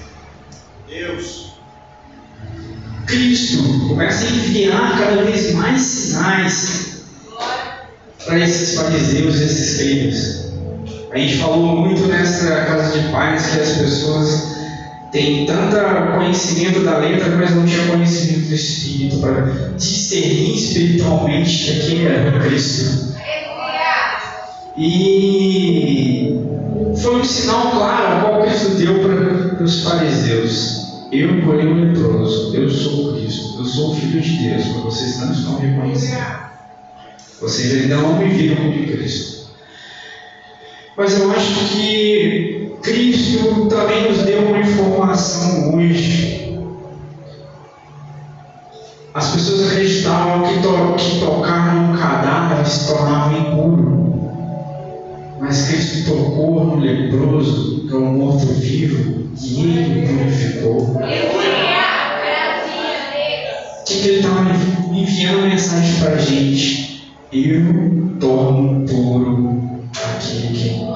Deus. 0.87 1.46
Cristo 3.07 3.63
começa 3.87 4.25
a 4.25 4.29
enviar 4.29 4.99
cada 4.99 5.23
vez 5.23 5.53
mais 5.53 5.81
sinais 5.81 6.87
para 8.25 8.39
esses 8.39 8.75
fariseus 8.75 9.35
e 9.35 9.43
esses 9.43 9.71
escribas. 9.71 10.47
A 11.11 11.17
gente 11.17 11.37
falou 11.37 11.77
muito 11.77 12.05
nessa 12.07 12.65
casa 12.65 12.99
de 12.99 13.07
pais 13.09 13.47
que 13.47 13.59
as 13.61 13.77
pessoas 13.77 14.57
têm 15.13 15.45
tanto 15.45 15.77
conhecimento 16.17 16.81
da 16.81 16.97
letra, 16.97 17.33
mas 17.37 17.55
não 17.55 17.65
tinham 17.65 17.87
conhecimento 17.87 18.49
do 18.49 18.55
Espírito 18.55 19.19
para 19.19 19.41
discernir 19.77 20.55
espiritualmente 20.55 21.63
que 21.63 21.79
aquele 21.79 22.05
era 22.07 22.39
Cristo. 22.41 23.15
E 24.75 26.39
foi 27.01 27.15
um 27.15 27.23
sinal 27.23 27.71
claro 27.71 28.21
qual 28.21 28.41
Cristo 28.43 28.71
deu 28.71 28.99
para 28.99 29.63
os 29.63 29.83
fariseus. 29.83 30.86
Eu, 31.11 31.41
porém, 31.41 31.67
o 31.67 31.85
leproso, 31.85 32.55
eu 32.55 32.69
sou 32.69 33.13
Cristo, 33.13 33.59
eu 33.59 33.65
sou 33.65 33.91
o 33.91 33.95
Filho 33.95 34.21
de 34.21 34.49
Deus, 34.49 34.67
mas 34.67 34.83
vocês 34.83 35.19
não 35.19 35.31
estão 35.31 35.59
reconhecendo. 35.59 36.37
Vocês 37.39 37.83
ainda 37.83 37.97
não 37.97 38.17
me 38.17 38.29
viram 38.29 38.55
como 38.57 38.71
Cristo. 38.71 39.47
Mas 40.97 41.19
eu 41.19 41.31
acho 41.31 41.69
que 41.69 42.73
Cristo 42.81 43.67
também 43.67 44.09
nos 44.09 44.23
deu 44.23 44.47
uma 44.47 44.59
informação 44.59 45.75
hoje. 45.75 46.59
As 49.13 49.31
pessoas 49.31 49.71
acreditavam 49.71 50.43
que, 50.43 50.61
to 50.61 50.95
que 50.97 51.19
tocar 51.19 51.75
num 51.75 51.97
cadáver 51.97 52.65
se 52.67 52.87
tornava 52.87 53.37
impuro. 53.37 54.16
Mas 55.39 55.67
Cristo 55.67 56.09
tocou 56.09 56.65
no 56.65 56.79
leproso, 56.79 57.87
que 57.87 57.93
é 57.93 57.97
um 57.97 58.17
morto-vivo, 58.17 59.29
e 59.39 59.61
ele 59.61 60.07
purificou. 60.07 60.81
O 60.81 60.97
que, 63.85 64.01
que 64.01 64.07
ele 64.07 64.17
estava 64.17 64.51
enviando 64.93 65.47
mensagem 65.47 65.99
para 66.01 66.13
a 66.13 66.17
gente? 66.17 67.13
Eu 67.31 68.17
torno 68.19 68.85
puro 68.87 69.59
aquele 69.95 70.57
que 70.57 70.87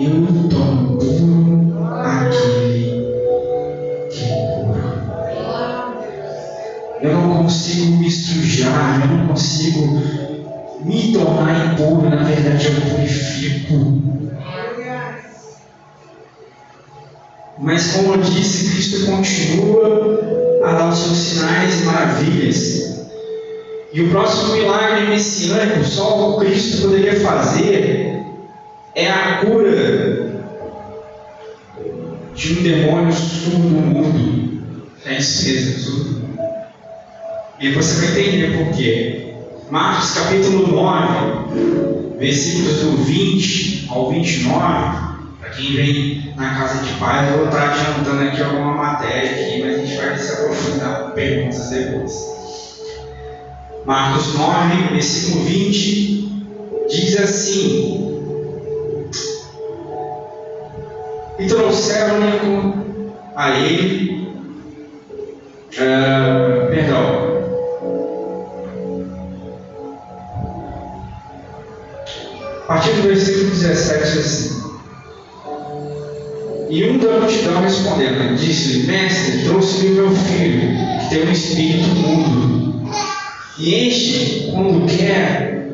eu 0.00 0.48
torno 0.48 0.96
puro 0.96 1.84
aquele 1.84 2.84
que 4.10 4.24
cura. 4.28 4.88
Eu 7.02 7.12
não 7.12 7.42
consigo 7.42 7.87
sujar, 8.58 9.00
eu 9.02 9.16
não 9.16 9.28
consigo 9.28 10.02
me 10.84 11.12
tornar 11.12 11.72
impuro, 11.72 12.10
na 12.10 12.22
verdade 12.24 12.66
eu 12.66 12.90
purifico. 12.90 14.02
Mas 17.60 17.92
como 17.92 18.14
eu 18.14 18.18
disse, 18.18 18.70
Cristo 18.70 19.06
continua 19.06 20.60
a 20.64 20.72
dar 20.72 20.88
os 20.90 20.98
seus 20.98 21.16
sinais 21.16 21.80
e 21.80 21.84
maravilhas. 21.84 23.08
E 23.92 24.02
o 24.02 24.10
próximo 24.10 24.54
milagre 24.54 25.08
messiânico, 25.08 25.84
só 25.84 26.30
o 26.30 26.38
Cristo 26.38 26.82
poderia 26.82 27.18
fazer, 27.20 28.22
é 28.94 29.10
a 29.10 29.38
cura 29.38 30.28
de 32.34 32.52
um 32.52 32.62
demônio 32.62 33.12
surdo 33.12 33.58
mudo. 33.58 34.62
É 35.04 35.18
isso 35.18 35.48
mesmo, 35.48 35.78
surdo. 35.78 36.27
E 37.60 37.72
você 37.72 38.06
vai 38.06 38.20
entender 38.20 38.56
por 38.56 38.76
quê. 38.76 39.34
Marcos 39.70 40.12
capítulo 40.12 40.68
9, 40.68 42.16
versículos 42.18 42.80
do 42.80 42.96
20 42.98 43.86
ao 43.90 44.10
29. 44.10 45.08
Para 45.40 45.50
quem 45.50 45.74
vem 45.74 46.34
na 46.36 46.54
casa 46.54 46.84
de 46.84 46.92
pai, 46.94 47.28
eu 47.32 47.38
vou 47.38 47.46
estar 47.46 47.70
adiantando 47.70 48.22
aqui 48.22 48.42
alguma 48.42 48.74
matéria 48.74 49.30
aqui, 49.30 49.62
mas 49.62 49.74
a 49.74 49.84
gente 49.84 49.96
vai 49.96 50.16
se 50.16 50.32
aprofundar 50.32 51.02
com 51.02 51.10
perguntas 51.12 51.70
depois. 51.70 52.12
Marcos 53.84 54.34
9, 54.34 54.92
versículo 54.92 55.44
20, 55.44 56.44
diz 56.88 57.20
assim: 57.20 58.08
e 61.38 61.46
trouxeram-lhe 61.46 63.12
a 63.36 63.50
ele, 63.60 64.28
uh, 65.74 66.68
perdão, 66.68 67.27
a 72.68 72.74
partir 72.74 72.90
do 72.90 73.08
versículo 73.08 73.48
17 73.48 74.18
assim, 74.18 74.62
E 76.68 76.84
um 76.84 76.98
da 76.98 77.20
multidão 77.20 77.62
respondendo, 77.62 78.36
disse-lhe, 78.36 78.86
mestre, 78.86 79.44
trouxe-me 79.44 79.88
o 79.88 79.94
meu 79.94 80.10
filho, 80.14 80.76
que 81.00 81.08
tem 81.08 81.26
um 81.26 81.32
espírito 81.32 81.88
mudo. 81.88 82.90
E 83.56 83.74
este, 83.74 84.50
quando 84.52 84.86
quer, 84.86 85.70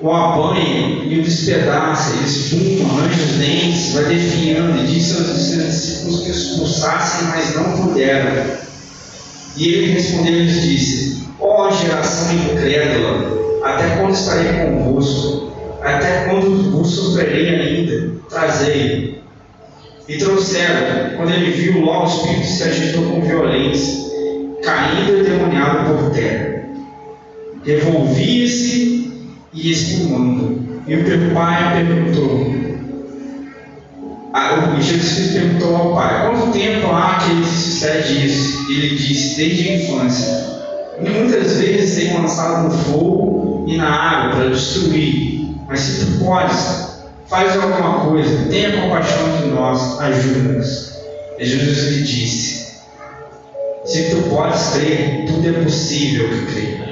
o 0.00 0.10
apanha 0.10 1.04
e 1.04 1.20
o 1.20 1.22
despedaça, 1.22 2.16
ele 2.16 2.24
espuma, 2.26 3.02
arranja 3.02 3.22
os 3.22 3.32
dentes, 3.38 3.92
vai 3.92 4.04
definhando, 4.06 4.82
e 4.82 4.86
disse 4.88 5.16
aos 5.16 5.26
discípulos 5.28 6.24
que 6.24 6.30
expulsassem, 6.30 7.28
mas 7.28 7.54
não 7.54 7.86
puderam. 7.86 8.56
E 9.56 9.68
ele 9.68 9.92
respondeu 9.92 10.34
e 10.34 10.42
lhes 10.42 10.62
disse, 10.62 11.22
ó 11.38 11.68
oh, 11.68 11.70
geração 11.70 12.34
incrédula, 12.34 13.35
até 13.66 13.96
quando 13.96 14.14
estarei 14.14 14.52
convosco? 14.64 15.52
Até 15.82 16.24
quando 16.24 16.70
vos 16.70 16.88
sofrerei 16.88 17.48
ainda? 17.48 18.12
Trazei. 18.28 19.22
E 20.08 20.16
trouxeram. 20.18 21.16
Quando 21.16 21.32
ele 21.32 21.50
viu, 21.50 21.80
logo 21.80 22.04
o 22.04 22.08
espírito 22.08 22.46
se 22.46 22.62
agitou 22.62 23.04
com 23.04 23.20
violência, 23.22 24.10
caindo 24.62 25.18
endemoniado 25.18 25.94
por 25.94 26.10
terra. 26.10 26.64
Revolvia-se 27.64 29.12
e 29.52 29.70
espumando. 29.70 30.64
E 30.86 30.94
o 30.94 31.34
pai 31.34 31.84
perguntou. 31.84 32.66
O 34.76 34.80
Jesus 34.80 35.32
perguntou 35.32 35.74
ao 35.74 35.94
pai: 35.94 36.26
Quanto 36.26 36.52
tempo 36.52 36.86
há 36.92 37.18
que 37.18 37.44
sucede 37.48 38.26
isso? 38.26 38.70
Ele 38.70 38.94
disse: 38.96 39.36
Desde 39.36 39.68
a 39.68 39.74
infância. 39.74 40.55
Muitas 41.00 41.56
vezes 41.58 41.96
tem 41.96 42.20
lançado 42.20 42.64
no 42.64 42.70
fogo 42.70 43.64
e 43.68 43.76
na 43.76 43.88
água 43.88 44.36
para 44.36 44.48
destruir. 44.50 45.54
Mas 45.68 45.80
se 45.80 46.06
tu 46.06 46.24
podes, 46.24 47.00
faz 47.26 47.56
alguma 47.56 48.00
coisa, 48.00 48.48
tenha 48.48 48.80
compaixão 48.80 49.36
de 49.38 49.48
nós, 49.48 50.00
ajuda-nos. 50.00 50.96
E 51.38 51.44
Jesus 51.44 51.92
lhe 51.92 52.02
disse: 52.02 52.76
Se 53.84 54.10
tu 54.10 54.22
podes 54.30 54.70
crer, 54.70 55.26
tudo 55.26 55.48
é 55.48 55.52
possível 55.64 56.28
que 56.30 56.52
creia. 56.52 56.86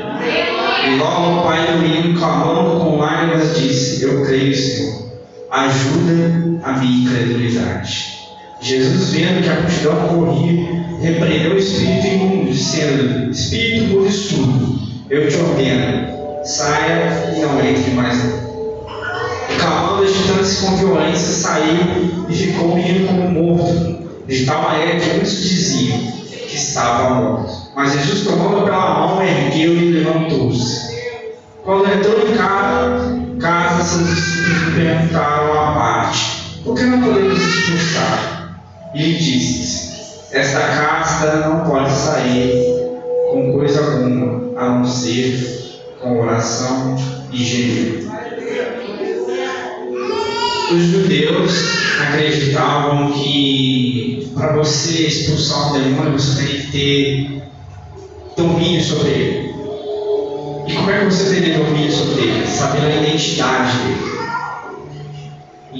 E 0.86 0.96
logo 0.98 1.40
o 1.40 1.42
pai 1.44 1.66
do 1.72 1.78
menino, 1.78 2.18
clamando 2.18 2.78
com 2.78 2.98
lágrimas, 2.98 3.56
disse: 3.56 4.04
Eu 4.04 4.24
creio, 4.24 4.54
Senhor, 4.54 5.08
ajuda 5.50 6.60
a 6.62 6.72
minha 6.72 7.04
incredulidade. 7.04 8.14
Jesus, 8.60 9.12
vendo 9.12 9.42
que 9.42 9.48
a 9.48 9.60
multidão 9.60 10.08
corria, 10.08 10.83
repreendeu 11.00 11.54
o 11.54 11.58
espírito 11.58 12.06
imundo, 12.06 12.50
dizendo: 12.50 13.30
Espírito 13.30 13.94
por 13.94 14.06
estudo, 14.06 14.78
eu 15.10 15.28
te 15.28 15.36
ordeno, 15.36 16.44
saia 16.44 17.34
e 17.36 17.40
não 17.40 17.60
entre 17.64 17.90
mais 17.92 18.24
não 18.24 18.44
clamando, 19.64 20.02
agitando-se 20.04 20.64
com 20.64 20.76
violência, 20.76 21.32
saiu 21.32 22.26
e 22.28 22.34
ficou 22.34 22.72
o 22.72 22.74
menino 22.74 23.06
como 23.06 23.28
morto. 23.30 24.04
De 24.26 24.46
tal 24.46 24.62
maneira 24.62 24.98
que 24.98 25.10
muitos 25.10 25.42
diziam 25.42 25.98
que 25.98 26.56
estava 26.56 27.14
morto. 27.14 27.52
Mas 27.74 27.92
Jesus, 27.92 28.24
tomando 28.24 28.64
pela 28.64 29.06
mão, 29.06 29.22
ergueu 29.22 29.76
e 29.76 29.90
levantou-se. 29.90 30.94
Quando 31.62 31.92
entrou 31.92 32.28
em 32.28 32.36
casa, 32.36 33.20
casa 33.40 33.84
seus 33.84 34.14
discípulos 34.14 34.74
perguntaram 34.74 35.58
à 35.58 35.74
parte: 35.74 36.60
Por 36.62 36.74
que 36.74 36.84
não 36.84 37.02
podemos 37.02 37.38
expulsar? 37.38 38.60
E 38.94 39.02
ele 39.02 39.18
disse: 39.18 39.93
Esta 40.34 40.58
casta 40.58 41.48
não 41.48 41.60
pode 41.60 41.92
sair 41.92 42.90
com 43.30 43.52
coisa 43.52 43.84
alguma, 43.84 44.58
a 44.60 44.68
não 44.68 44.84
ser 44.84 45.80
com 46.00 46.20
oração 46.20 46.96
e 47.30 47.36
gemido. 47.36 48.10
Os 50.72 50.82
judeus 50.82 51.52
acreditavam 52.00 53.12
que 53.12 54.32
para 54.34 54.54
você 54.54 55.06
expulsar 55.06 55.70
um 55.70 55.80
demônio 55.80 56.18
você 56.18 56.42
tem 56.42 56.60
que 56.60 56.72
ter 56.72 57.42
domínio 58.36 58.82
sobre 58.82 59.10
ele. 59.10 59.54
E 60.66 60.72
como 60.74 60.90
é 60.90 60.98
que 60.98 61.04
você 61.04 61.32
teria 61.32 61.58
domínio 61.58 61.92
sobre 61.92 62.22
ele? 62.22 62.46
Sabendo 62.48 62.86
a 62.86 62.96
identidade 62.96 63.78
dele. 63.78 64.13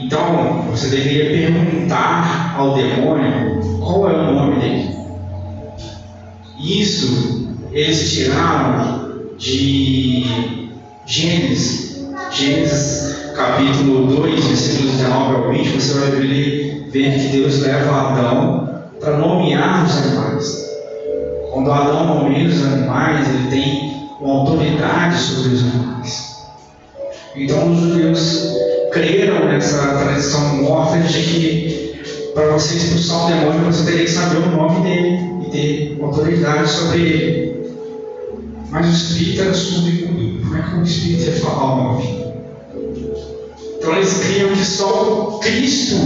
Então, 0.05 0.67
você 0.71 0.89
deveria 0.89 1.51
perguntar 1.51 2.57
ao 2.59 2.75
demônio 2.75 3.79
qual 3.81 4.11
é 4.11 4.13
o 4.13 4.35
nome 4.35 4.61
dele. 4.61 4.91
Isso 6.61 7.49
eles 7.73 8.13
tiraram 8.13 9.29
de 9.39 10.71
Gênesis. 11.07 12.05
Gênesis 12.31 13.33
capítulo 13.35 14.07
2, 14.09 14.45
versículos 14.45 14.93
19 14.93 15.35
ao 15.37 15.51
20, 15.51 15.69
você 15.69 15.99
vai 15.99 16.11
ver, 16.11 16.91
ver 16.91 17.19
que 17.19 17.29
Deus 17.39 17.61
leva 17.63 18.11
Adão 18.11 18.85
para 19.01 19.17
nomear 19.17 19.87
os 19.87 19.97
animais. 19.97 20.71
Quando 21.51 21.73
Adão 21.73 22.23
nomeia 22.23 22.47
os 22.47 22.63
animais, 22.63 23.27
ele 23.27 23.49
tem 23.49 24.09
uma 24.21 24.41
autoridade 24.41 25.17
sobre 25.17 25.55
os 25.55 25.63
animais. 25.63 26.35
Então 27.35 27.73
os 27.73 27.81
judeus 27.81 28.74
creram 28.95 29.47
nessa 29.47 29.99
tradição 29.99 30.63
morta 30.63 30.99
de 31.01 31.21
que 31.21 32.31
para 32.33 32.53
você 32.53 32.77
expulsar 32.77 33.27
um 33.27 33.29
demônio 33.29 33.73
você 33.73 33.85
teria 33.91 34.05
que 34.05 34.11
saber 34.11 34.39
o 34.39 34.51
nome 34.51 34.89
dele 34.89 35.19
e 35.45 35.51
ter 35.51 35.99
autoridade 36.03 36.71
sobre 36.71 37.01
ele. 37.01 37.55
Mas 38.71 38.87
o 38.87 38.91
espírito 38.91 39.43
era 39.43 39.55
surdo 39.55 39.89
e 39.91 40.07
mudo. 40.07 40.43
Como 40.43 40.57
é 40.57 40.63
que 40.63 40.77
o 40.77 40.83
espírito 40.83 41.25
ia 41.25 41.33
falar 41.33 41.75
o 41.75 41.77
nome? 41.77 42.25
Então 43.79 43.97
eles 43.97 44.19
criam 44.19 44.51
que 44.51 44.65
só 44.65 45.39
Cristo 45.43 45.97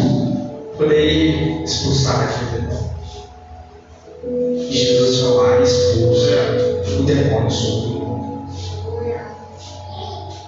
poderia 0.76 1.62
expulsar 1.64 2.22
aquele 2.22 2.62
demônio. 2.62 2.88
E 4.70 4.72
Jesus 4.72 5.20
e 5.20 5.62
expulsa 5.62 6.98
o 6.98 7.02
demônio 7.02 7.50
o 7.50 7.80
mundo. 7.80 7.87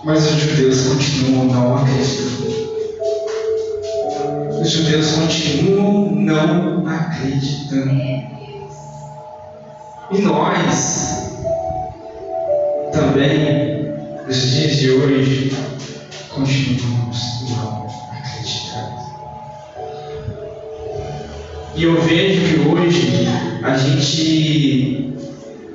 Mas 0.02 0.24
os 0.30 0.40
judeus 0.40 0.80
continuam 0.88 1.44
não 1.44 1.76
acreditando. 1.76 2.40
Os 4.62 4.70
judeus 4.70 5.12
continuam 5.12 6.10
não 6.12 6.86
acreditando. 6.86 8.00
E 10.12 10.22
nós, 10.22 11.36
também, 12.92 13.92
nos 14.26 14.50
dias 14.50 14.76
de 14.76 14.90
hoje, 14.90 15.52
continuamos 16.30 17.50
não 17.50 17.86
acreditando. 18.10 19.00
E 21.76 21.84
eu 21.84 22.00
vejo 22.00 22.40
que 22.40 22.68
hoje 22.68 23.28
a 23.62 23.76
gente, 23.76 25.14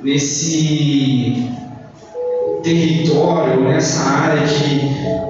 nesse 0.02 1.56
território, 2.66 3.62
nessa 3.62 4.02
área 4.02 4.44
de, 4.44 4.80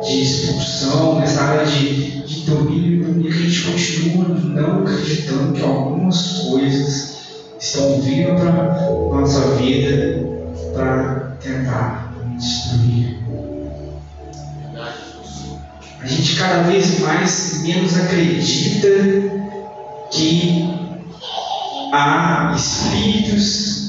de 0.00 0.22
expulsão, 0.22 1.20
nessa 1.20 1.42
área 1.42 1.66
de, 1.66 2.22
de 2.22 2.50
domínio, 2.50 3.28
a 3.28 3.30
gente 3.30 3.62
continua 3.62 4.28
não 4.28 4.82
acreditando 4.82 5.52
que 5.52 5.62
algumas 5.62 6.38
coisas 6.48 7.16
estão 7.60 8.00
vindo 8.00 8.34
para 8.36 8.90
nossa 9.12 9.54
vida 9.56 10.26
para 10.72 11.36
tentar 11.42 12.10
destruir. 12.38 13.18
A 16.00 16.06
gente 16.06 16.36
cada 16.36 16.62
vez 16.62 17.00
mais 17.00 17.62
menos 17.62 17.98
acredita 17.98 18.88
que 20.10 20.70
há 21.92 22.54
espíritos 22.56 23.85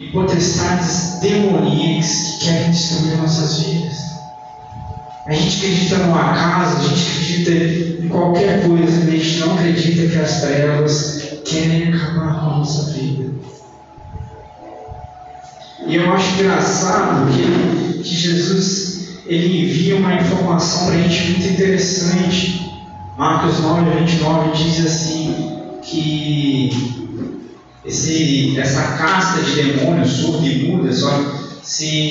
e 0.00 0.06
potestades 0.08 1.20
demoníacas 1.20 2.38
que 2.38 2.46
querem 2.46 2.70
destruir 2.70 3.18
nossas 3.18 3.62
vidas. 3.62 4.00
A 5.26 5.34
gente 5.34 5.58
acredita 5.58 5.98
no 5.98 6.14
acaso, 6.14 6.78
a 6.78 6.88
gente 6.88 7.10
acredita 7.10 8.04
em 8.04 8.08
qualquer 8.08 8.62
coisa, 8.66 9.06
a 9.06 9.10
gente 9.10 9.38
não 9.40 9.54
acredita 9.54 10.08
que 10.08 10.18
as 10.18 10.40
trevas 10.40 11.22
querem 11.44 11.92
acabar 11.92 12.40
com 12.40 12.46
a 12.46 12.58
nossa 12.58 12.92
vida. 12.92 13.30
E 15.86 15.96
eu 15.96 16.12
acho 16.12 16.34
engraçado 16.34 17.30
que, 17.32 18.02
que 18.02 18.16
Jesus 18.16 19.20
ele 19.26 19.64
envia 19.64 19.96
uma 19.96 20.14
informação 20.14 20.86
para 20.86 20.94
a 20.94 21.02
gente 21.02 21.30
muito 21.30 21.52
interessante. 21.52 22.72
Marcos 23.18 23.60
9, 23.60 23.90
29 24.00 24.50
diz 24.52 24.86
assim 24.86 25.58
que 25.82 26.99
esse, 27.90 28.58
essa 28.58 28.96
casta 28.96 29.42
de 29.42 29.62
demônios 29.62 30.12
surda 30.12 30.46
e 30.46 30.70
muda 30.70 30.92
só 30.92 31.10
se 31.62 32.08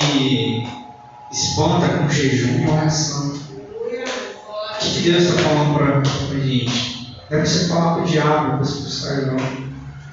espanta 1.32 1.88
com 1.88 2.10
jejum 2.10 2.66
e 2.66 2.70
oração. 2.70 3.34
O 3.34 4.80
que, 4.80 5.00
Deus 5.02 5.24
está 5.24 5.42
falando 5.42 5.74
para 5.74 6.00
a 6.00 6.40
gente? 6.40 7.16
Não 7.30 7.38
é 7.38 7.46
você 7.46 7.68
falar 7.68 7.96
com 7.96 8.02
o 8.02 8.06
diabo 8.06 8.58
para 8.58 8.62
expulsar 8.62 9.26
não. 9.28 9.38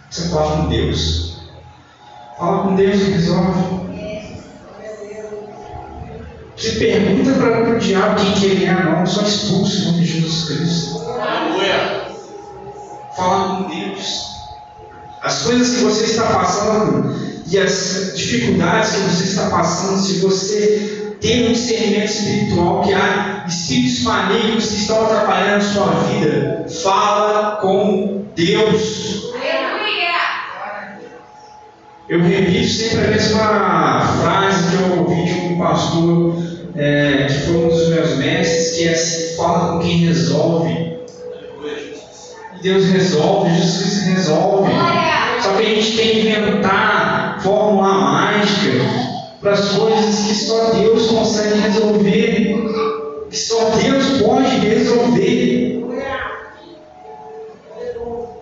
Você 0.09 0.29
falar 0.29 0.57
com 0.57 0.69
Deus. 0.69 1.37
Fala 2.39 2.63
com 2.63 2.77
Deus 2.77 3.01
e 3.01 3.11
resolve. 3.11 3.87
Se 6.57 6.79
pergunta 6.79 7.33
para 7.33 7.71
o 7.71 7.79
diabo 7.79 8.21
quem 8.21 8.33
que 8.35 8.47
ele 8.47 8.65
é, 8.67 8.85
não, 8.85 9.05
só 9.05 9.23
expulso 9.23 9.83
em 9.83 9.85
nome 9.87 10.01
de 10.01 10.21
Jesus 10.21 10.45
Cristo. 10.45 11.01
Aleluia. 11.21 12.07
Fala 13.17 13.57
com 13.57 13.69
Deus. 13.69 14.36
As 15.27 15.43
coisas 15.43 15.77
que 15.77 15.83
você 15.83 16.05
está 16.05 16.23
passando 16.23 17.17
e 17.51 17.59
as 17.59 18.13
dificuldades 18.15 18.93
que 18.93 19.01
você 19.01 19.25
está 19.25 19.51
passando, 19.51 20.01
se 20.01 20.21
você 20.21 21.17
tem 21.21 21.49
um 21.49 21.53
discernimento 21.53 22.11
espiritual 22.11 22.83
que 22.83 22.95
há 22.95 23.45
espíritos 23.49 24.05
malignos 24.05 24.67
que 24.69 24.77
estão 24.77 25.05
atrapalhando 25.05 25.57
a 25.57 25.61
sua 25.61 25.87
vida, 26.05 26.67
fala 26.81 27.57
com 27.57 28.25
Deus. 28.37 29.25
Eu 32.09 32.23
repito 32.23 32.69
sempre 32.69 33.07
a 33.07 33.11
mesma 33.11 34.01
frase 34.23 34.77
que 34.77 34.81
eu 34.81 34.99
ouvi 35.01 35.25
de 35.25 35.41
um 35.41 35.59
pastor 35.59 36.37
é, 36.77 37.27
que 37.27 37.47
foi 37.47 37.57
um 37.57 37.69
dos 37.69 37.89
meus 37.89 38.17
mestres, 38.19 38.77
que 38.77 38.87
é 38.87 38.93
assim, 38.93 39.37
fala 39.37 39.73
com 39.73 39.81
quem 39.81 40.07
resolve. 40.07 40.96
Deus 42.67 42.87
resolve, 42.87 43.55
Jesus 43.55 44.03
resolve. 44.07 44.73
Só 45.41 45.53
que 45.53 45.63
a 45.63 45.67
gente 45.67 45.97
tem 45.97 46.11
que 46.11 46.29
inventar 46.31 47.39
fórmula 47.41 47.95
mágica 47.95 48.85
para 49.41 49.53
as 49.53 49.69
coisas 49.69 50.27
que 50.27 50.35
só 50.35 50.73
Deus 50.73 51.07
consegue 51.07 51.61
resolver. 51.61 53.29
Que 53.31 53.37
só 53.37 53.71
Deus 53.71 54.21
pode 54.21 54.57
resolver. 54.67 55.85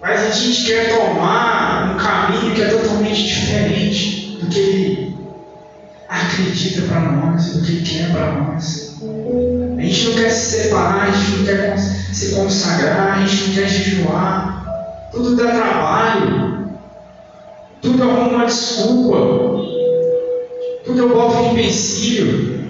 Mas 0.01 0.21
a 0.23 0.31
gente 0.31 0.65
quer 0.65 0.97
tomar 0.97 1.95
um 1.95 1.99
caminho 1.99 2.55
que 2.55 2.63
é 2.63 2.69
totalmente 2.69 3.25
diferente 3.25 4.39
do 4.41 4.47
que 4.47 4.59
Ele 4.59 5.17
acredita 6.09 6.81
para 6.89 7.01
nós, 7.01 7.57
do 7.57 7.63
que 7.67 7.73
Ele 7.73 7.87
quer 7.87 8.11
para 8.11 8.33
nós. 8.33 8.97
A 9.85 9.87
gente 9.87 10.09
não 10.09 10.15
quer 10.15 10.31
se 10.31 10.63
separar, 10.63 11.03
a 11.03 11.11
gente 11.11 11.37
não 11.37 11.45
quer 11.45 11.79
se 11.79 12.35
consagrar, 12.35 13.19
a 13.19 13.27
gente 13.27 13.49
não 13.49 13.55
quer 13.55 13.69
jejuar. 13.69 15.11
Tudo 15.13 15.37
dá 15.37 15.51
trabalho. 15.51 16.71
Tudo 17.83 18.03
arruma 18.03 18.29
uma 18.29 18.47
desculpa. 18.47 19.19
Tudo 20.87 20.99
eu 20.99 21.09
boto 21.11 21.37
em 21.37 21.53
empecilho. 21.53 22.65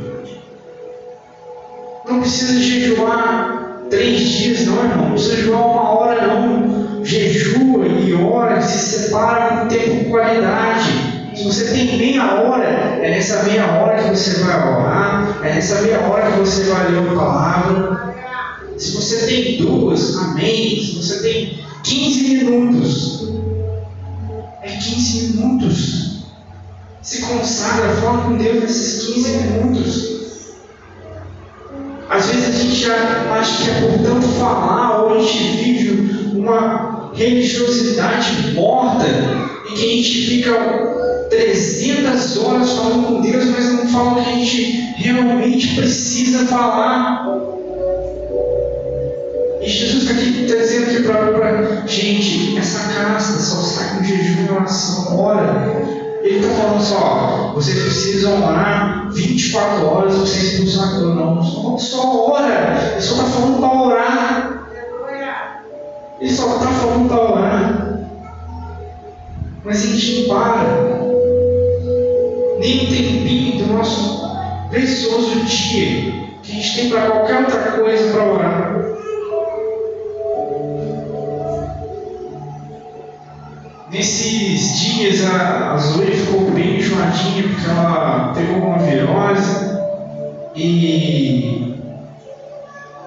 Não 2.05 2.18
precisa 2.18 2.61
jejuar 2.61 3.87
três 3.88 4.18
dias, 4.18 4.66
não, 4.66 4.83
irmão. 4.83 5.05
Não 5.05 5.12
precisa 5.12 5.37
jejuar 5.37 5.66
uma 5.68 5.90
hora, 5.90 6.27
não. 6.27 7.05
Jejua 7.05 7.87
e 7.87 8.12
ora, 8.12 8.61
se 8.61 8.98
separa 8.98 9.61
com 9.61 9.68
tempo 9.68 9.98
de 10.00 10.05
qualidade. 10.11 11.13
Você 11.44 11.66
tem 11.66 11.98
meia 11.98 12.40
hora, 12.40 12.64
é 12.64 13.11
nessa 13.11 13.42
meia 13.42 13.66
hora 13.66 14.02
que 14.02 14.09
você 14.16 14.42
vai 14.42 14.57
orar, 14.57 15.40
é 15.44 15.54
nessa 15.54 15.83
meia 15.83 16.00
hora 16.00 16.33
que 16.33 16.38
você 16.38 16.64
vai 16.64 16.90
ler 16.90 17.07
a 17.07 17.14
palavra. 17.14 18.14
Se 18.78 18.92
você 18.92 19.26
tem 19.26 19.59
duas, 19.59 20.16
amém. 20.16 20.83
Se 20.83 20.96
você 20.96 21.22
tem 21.22 21.59
15 21.83 22.35
minutos, 22.35 23.28
é 24.62 24.68
15 24.68 25.37
minutos. 25.37 26.24
Se 27.02 27.20
consagra, 27.20 27.90
fala 27.96 28.22
com 28.22 28.38
Deus 28.38 28.62
nesses 28.62 29.07
15 29.14 29.30
minutos. 29.37 30.14
Às 32.09 32.26
vezes 32.26 32.48
a 32.48 32.59
gente 32.59 32.90
acha 32.90 33.64
que 33.64 33.70
é 33.70 33.80
por 33.83 34.02
tanto 34.02 34.26
falar, 34.28 35.02
ou 35.02 35.18
a 35.18 35.20
gente 35.20 35.62
vive 35.62 36.38
uma 36.38 37.12
religiosidade 37.14 38.54
morta, 38.54 39.04
em 39.68 39.74
que 39.74 39.85
a 39.85 39.96
gente 39.96 40.26
fica 40.26 41.04
300 41.35 42.37
horas 42.38 42.73
falando 42.73 43.07
com 43.07 43.20
Deus, 43.20 43.44
mas 43.47 43.73
não 43.73 43.88
fala 43.88 44.12
o 44.12 44.14
que 44.25 44.31
a 44.31 44.35
gente 44.35 44.94
realmente 44.97 45.75
precisa 45.75 46.47
falar. 46.47 47.27
E 49.61 49.68
Jesus 49.68 50.03
está 50.03 50.14
aqui 50.14 50.44
está 50.44 50.57
dizendo 50.57 50.90
aqui 50.90 51.03
para 51.03 51.87
gente, 51.87 52.59
essa 52.59 52.92
casa 52.92 53.40
só 53.40 53.66
está 53.66 53.97
com 53.97 54.05
jejum 54.05 54.47
e 54.47 54.51
oração. 54.53 55.18
Ora, 55.18 55.75
ele 56.23 56.38
está 56.38 56.55
falando 56.55 56.83
só, 56.83 57.53
vocês 57.55 57.83
precisam 57.83 58.42
orar 58.42 59.11
24 59.12 59.87
horas, 59.87 60.14
vocês 60.14 60.79
a 60.79 60.87
dor. 60.99 61.14
Não, 61.14 61.42
só, 61.42 61.79
só 61.79 62.33
ora. 62.33 62.92
Ele 62.92 63.01
só 63.01 63.14
está 63.14 63.25
falando 63.25 63.61
para 63.61 63.83
orar. 63.83 64.68
Ele 66.20 66.33
só 66.33 66.55
está 66.55 66.66
falando 66.68 67.09
para 67.09 67.33
orar. 67.33 68.01
Mas 69.64 69.83
a 69.83 69.87
gente 69.87 70.29
não 70.29 70.37
para. 70.37 71.24
Nem 72.64 72.79
tempinho 72.87 73.59
do 73.59 73.74
nosso 73.74 74.27
precioso 74.70 75.44
dia 75.44 76.14
que 76.42 76.50
a 76.50 76.55
gente 76.55 76.74
tem 76.74 76.88
para 76.88 77.11
qualquer 77.11 77.40
outra 77.40 77.72
coisa 77.72 78.11
para 78.11 78.24
orar. 78.24 78.74
Nesses 83.90 84.81
dias 84.81 85.27
a, 85.27 85.74
a 85.74 85.77
Zoe 85.77 86.07
ficou 86.07 86.50
bem 86.53 86.79
enjoadinha 86.79 87.42
porque 87.42 87.68
ela 87.68 88.33
pegou 88.35 88.57
uma 88.57 88.79
virose 88.79 89.79
e 90.57 91.79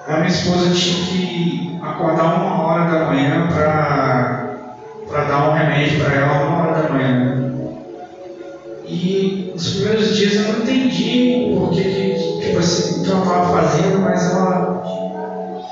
a 0.08 0.18
minha 0.18 0.28
esposa 0.28 0.70
tinha 0.70 1.04
que 1.08 1.80
acordar 1.82 2.44
uma 2.44 2.62
hora 2.64 2.92
da 2.92 3.06
manhã 3.08 3.48
para 3.48 5.24
dar 5.24 5.50
um 5.50 5.54
remédio 5.54 6.04
para 6.04 6.14
ela 6.14 6.46
uma 6.46 6.58
hora 6.60 6.84
da 6.84 6.90
manhã. 6.90 7.47
E 8.90 9.52
nos 9.54 9.74
primeiros 9.74 10.16
dias 10.16 10.34
eu 10.36 10.54
não 10.54 10.62
entendi 10.62 11.52
o 11.52 11.60
porquê 11.60 11.84
que, 11.84 12.46
tipo 12.46 12.60
assim, 12.60 13.04
que 13.04 13.10
ela 13.10 13.20
estava 13.20 13.62
fazendo, 13.62 14.00
mas 14.00 14.32
ela 14.32 14.82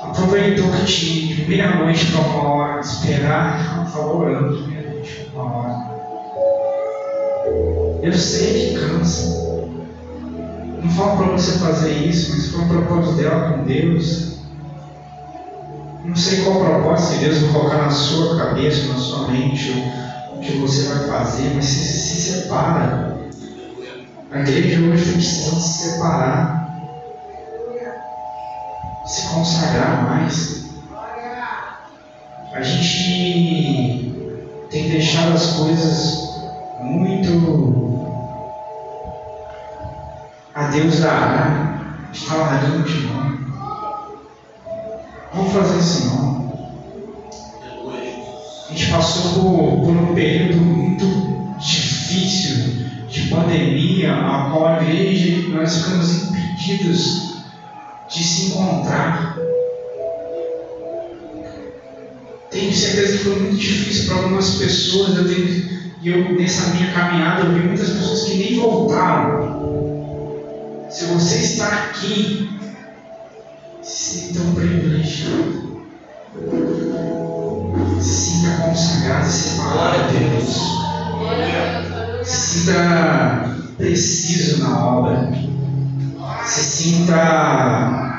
aproveitou 0.02 0.70
que 0.70 0.84
tinha 0.84 1.48
meia-noite 1.48 2.12
para 2.12 2.20
uma 2.20 2.48
hora 2.48 2.80
esperar, 2.80 3.72
ela 3.72 3.84
estava 3.86 4.14
orando 4.14 4.68
meia-noite 4.68 5.28
para 5.32 5.42
uma 5.42 5.56
hora. 5.56 5.96
Eu 8.02 8.12
sei 8.12 8.74
que 8.74 8.78
cansa. 8.78 9.46
Não 10.82 10.90
falo 10.90 11.16
para 11.16 11.32
você 11.32 11.58
fazer 11.58 11.92
isso, 11.92 12.32
mas 12.32 12.48
foi 12.48 12.60
um 12.60 12.68
propósito 12.68 13.16
dela 13.16 13.52
com 13.52 13.64
Deus. 13.64 14.36
Não 16.04 16.14
sei 16.14 16.44
qual 16.44 16.60
propósito 16.60 17.20
Deus 17.20 17.38
vai 17.38 17.52
colocar 17.52 17.78
na 17.78 17.90
sua 17.90 18.36
cabeça, 18.36 18.92
na 18.92 18.98
sua 18.98 19.28
mente, 19.28 19.70
o 19.70 20.05
que 20.40 20.58
você 20.58 20.88
vai 20.88 21.08
fazer, 21.08 21.54
mas 21.54 21.64
se, 21.64 21.84
se 21.84 22.32
separa. 22.32 23.16
A 24.30 24.40
igreja 24.40 24.80
hoje 24.80 25.12
precisa 25.12 25.56
se 25.56 25.90
separar, 25.90 26.68
se 29.06 29.28
consagrar 29.28 30.04
mais. 30.04 30.66
A 32.52 32.62
gente 32.62 34.12
tem 34.70 34.88
deixado 34.88 35.34
as 35.34 35.52
coisas 35.52 36.26
muito 36.80 37.86
a 40.56 40.68
Deus 40.68 41.00
dará, 41.00 41.82
está 42.14 42.34
largando 42.34 42.82
de 42.82 43.06
mão. 43.06 43.38
Vamos 45.34 45.52
fazer 45.52 45.78
isso 45.78 46.06
não. 46.06 46.35
A 48.68 48.72
gente 48.72 48.90
passou 48.90 49.42
por, 49.42 49.80
por 49.84 49.96
um 49.96 50.14
período 50.14 50.56
muito 50.56 51.06
difícil 51.58 52.86
de 53.08 53.28
pandemia, 53.28 54.12
a 54.12 54.50
qual 54.50 54.66
a 54.66 54.82
igreja 54.82 55.48
nós 55.48 55.76
ficamos 55.76 56.24
impedidos 56.24 57.36
de 58.08 58.24
se 58.24 58.46
encontrar. 58.46 59.36
Tenho 62.50 62.74
certeza 62.74 63.18
que 63.18 63.24
foi 63.24 63.40
muito 63.40 63.56
difícil 63.56 64.06
para 64.06 64.22
algumas 64.22 64.54
pessoas. 64.56 65.16
Eu 65.16 65.28
tenho, 65.28 65.66
eu, 66.04 66.34
nessa 66.36 66.74
minha 66.74 66.90
caminhada, 66.92 67.42
eu 67.42 67.52
vi 67.52 67.60
muitas 67.60 67.90
pessoas 67.90 68.24
que 68.24 68.36
nem 68.36 68.58
voltaram. 68.58 69.56
Se 70.90 71.04
você 71.06 71.36
está 71.36 71.68
aqui, 71.68 72.50
se 73.82 74.18
sinta 74.18 74.40
um 74.40 74.54
privilegiado. 74.54 75.86
Sinta 78.00 78.62
consagrado 78.62 79.26
e 79.26 79.30
separado 79.30 79.96
a 79.96 80.06
Deus. 80.08 80.76
Sinta 82.24 83.50
preciso 83.76 84.62
na 84.62 84.86
obra. 84.86 85.32
Se 86.44 86.60
sinta 86.64 88.16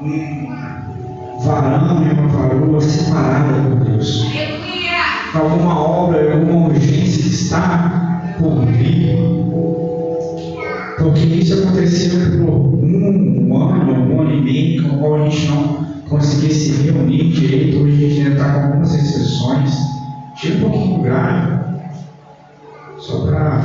um 0.00 0.48
varão 1.44 2.06
e 2.06 2.12
uma 2.12 2.28
varoa 2.28 2.80
separada 2.80 3.54
por 3.54 3.84
Deus. 3.84 4.26
Alguma 5.34 5.80
obra, 5.80 6.34
alguma 6.34 6.68
urgência 6.68 7.22
que 7.22 7.28
está 7.28 8.34
por 8.38 8.64
vir. 8.66 9.18
Porque 10.98 11.20
isso 11.20 11.62
aconteceu 11.62 12.38
por 12.38 12.54
um 12.84 13.56
ano, 13.56 14.14
um 14.14 14.20
ano 14.20 14.34
e 14.34 14.40
meio, 14.42 14.82
com 14.82 14.96
o 14.96 14.98
qual 14.98 15.14
a 15.14 15.28
gente 15.28 15.46
não 15.48 15.87
conseguir 16.08 16.52
se 16.52 16.82
reunir 16.82 17.30
direito, 17.30 17.78
hoje 17.78 18.04
a 18.04 18.08
gente 18.08 18.20
ainda 18.20 18.30
está 18.32 18.52
com 18.52 18.66
algumas 18.66 18.94
exceções 18.94 19.88
Tira 20.38 20.56
um 20.56 20.70
pouquinho 20.70 21.02
grave, 21.02 21.58
só 22.96 23.26
para. 23.26 23.60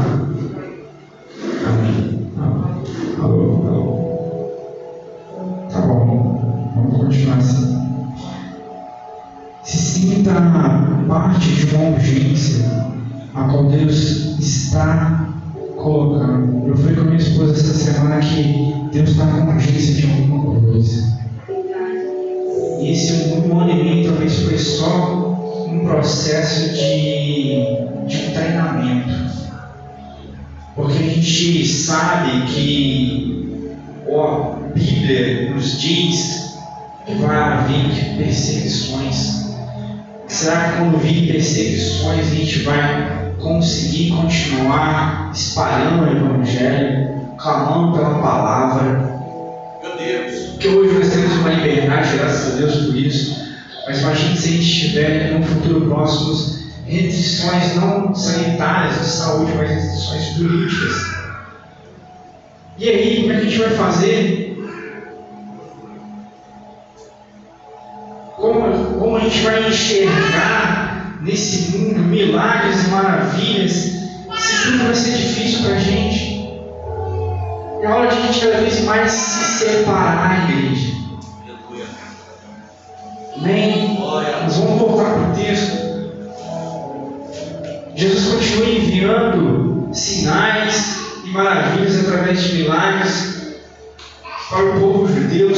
Alô, 3.19 3.67
alô. 3.67 3.83
Tá 5.71 5.81
bom, 5.81 6.71
vamos 6.75 6.97
continuar 6.97 7.37
assim. 7.37 7.77
Se 9.63 9.77
sinta 9.77 10.31
parte 11.07 11.47
de 11.47 11.75
uma 11.75 11.89
urgência 11.91 12.65
a 13.35 13.43
qual 13.49 13.65
Deus 13.65 14.39
está 14.39 15.29
colocando. 15.77 16.69
Eu 16.69 16.75
fui 16.75 16.95
com 16.95 17.03
minha 17.03 17.17
esposa 17.17 17.51
essa 17.53 17.75
semana 17.75 18.19
que 18.19 18.73
Deus 18.91 19.11
está 19.11 19.27
com 19.27 19.53
urgência 19.53 19.93
de 19.93 20.11
alguma 20.11 20.59
coisa. 20.59 21.22
E 22.83 22.91
esse 22.91 23.13
um 23.31 23.57
ano 23.61 23.71
e 23.71 23.81
meio 23.81 24.09
talvez 24.09 24.41
foi 24.41 24.57
só 24.57 25.65
um 25.69 25.85
processo 25.85 26.73
de, 26.73 27.77
de 28.05 28.31
treinamento. 28.33 29.13
Porque 30.75 30.97
a 30.97 31.07
gente 31.07 31.65
sabe 31.65 32.41
que 32.47 33.77
a 34.05 34.69
Bíblia 34.75 35.49
nos 35.51 35.79
diz 35.79 36.57
que 37.05 37.15
vai 37.15 37.37
haver 37.37 38.17
perseguições. 38.17 39.53
Será 40.27 40.71
que 40.71 40.77
quando 40.79 40.97
vir 40.97 41.31
perseguições 41.31 42.31
a 42.31 42.35
gente 42.35 42.59
vai 42.63 43.33
conseguir 43.41 44.11
continuar 44.11 45.31
espalhando 45.33 46.03
o 46.03 46.11
Evangelho, 46.11 47.31
clamando 47.37 47.97
pela 47.97 48.19
palavra? 48.19 49.21
Meu 49.81 49.97
Deus. 49.97 50.22
Porque 50.63 50.77
hoje 50.77 50.93
nós 50.93 51.09
temos 51.09 51.33
uma 51.39 51.49
liberdade, 51.49 52.17
graças 52.17 52.53
a 52.53 52.55
Deus 52.55 52.85
por 52.85 52.95
isso. 52.95 53.53
Mas 53.85 53.99
imagine 53.99 54.37
se 54.37 54.47
a 54.47 54.51
gente 54.51 54.79
tiver 54.79 55.31
no 55.33 55.45
futuro 55.45 55.89
próximo 55.89 56.63
restrições 56.85 57.75
não 57.75 58.15
sanitárias 58.15 58.97
de 58.97 59.05
saúde, 59.07 59.51
mas 59.57 59.69
restrições 59.69 60.37
políticas. 60.37 60.93
E 62.77 62.89
aí, 62.89 63.21
como 63.21 63.33
é 63.33 63.35
que 63.35 63.41
a 63.41 63.43
gente 63.43 63.59
vai 63.59 63.69
fazer? 63.71 64.57
Como, 68.37 68.99
como 68.99 69.17
a 69.17 69.19
gente 69.19 69.41
vai 69.41 69.67
enxergar 69.67 71.19
nesse 71.21 71.77
mundo 71.77 71.99
milagres 71.99 72.85
e 72.85 72.87
maravilhas 72.87 73.73
se 73.73 74.63
tudo 74.63 74.85
vai 74.85 74.95
ser 74.95 75.17
difícil 75.17 75.63
para 75.63 75.75
a 75.75 75.79
gente? 75.79 76.32
É 77.83 77.87
hora 77.89 78.07
de 78.07 78.15
a 78.15 78.21
gente 78.21 78.39
cada 78.39 78.61
vez 78.61 78.81
mais 78.85 79.11
se 79.11 79.65
separar, 79.65 80.49
igreja. 80.49 80.93
Amém? 83.35 83.99
Nós 83.99 84.55
vamos 84.55 84.79
voltar 84.79 85.11
para 85.11 85.29
o 85.29 85.35
texto. 85.35 85.83
Jesus 87.93 88.33
continua 88.33 88.69
enviando 88.69 89.89
sinais 89.93 90.95
e 91.25 91.29
maravilhas 91.31 92.07
através 92.07 92.41
de 92.41 92.53
milagres 92.59 93.57
para 94.49 94.63
o 94.63 94.79
povo 94.79 95.13
judeu, 95.13 95.53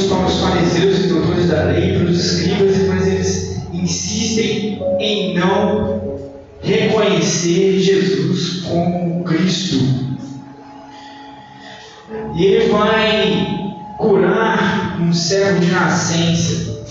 servo 15.55 15.59
de 15.59 15.71
nascença. 15.71 16.85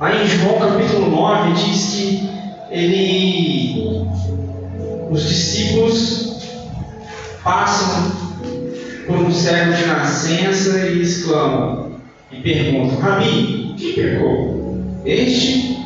Lá 0.00 0.14
em 0.14 0.26
João 0.26 0.58
capítulo 0.58 1.10
9 1.10 1.52
diz 1.52 1.94
que 1.94 2.30
ele 2.70 4.06
os 5.10 5.28
discípulos 5.28 6.48
passam 7.44 8.12
por 9.06 9.16
um 9.16 9.30
servo 9.30 9.74
de 9.74 9.86
nascença 9.86 10.78
e 10.88 11.02
exclamam 11.02 11.92
e 12.30 12.40
perguntam: 12.40 12.98
Rabi, 12.98 13.74
quem 13.76 13.92
pecou? 13.92 15.02
Este 15.04 15.76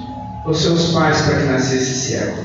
ou 0.44 0.54
seus 0.54 0.92
pais 0.92 1.22
para 1.22 1.40
que 1.40 1.46
nascesse 1.46 1.94
cego? 1.94 2.44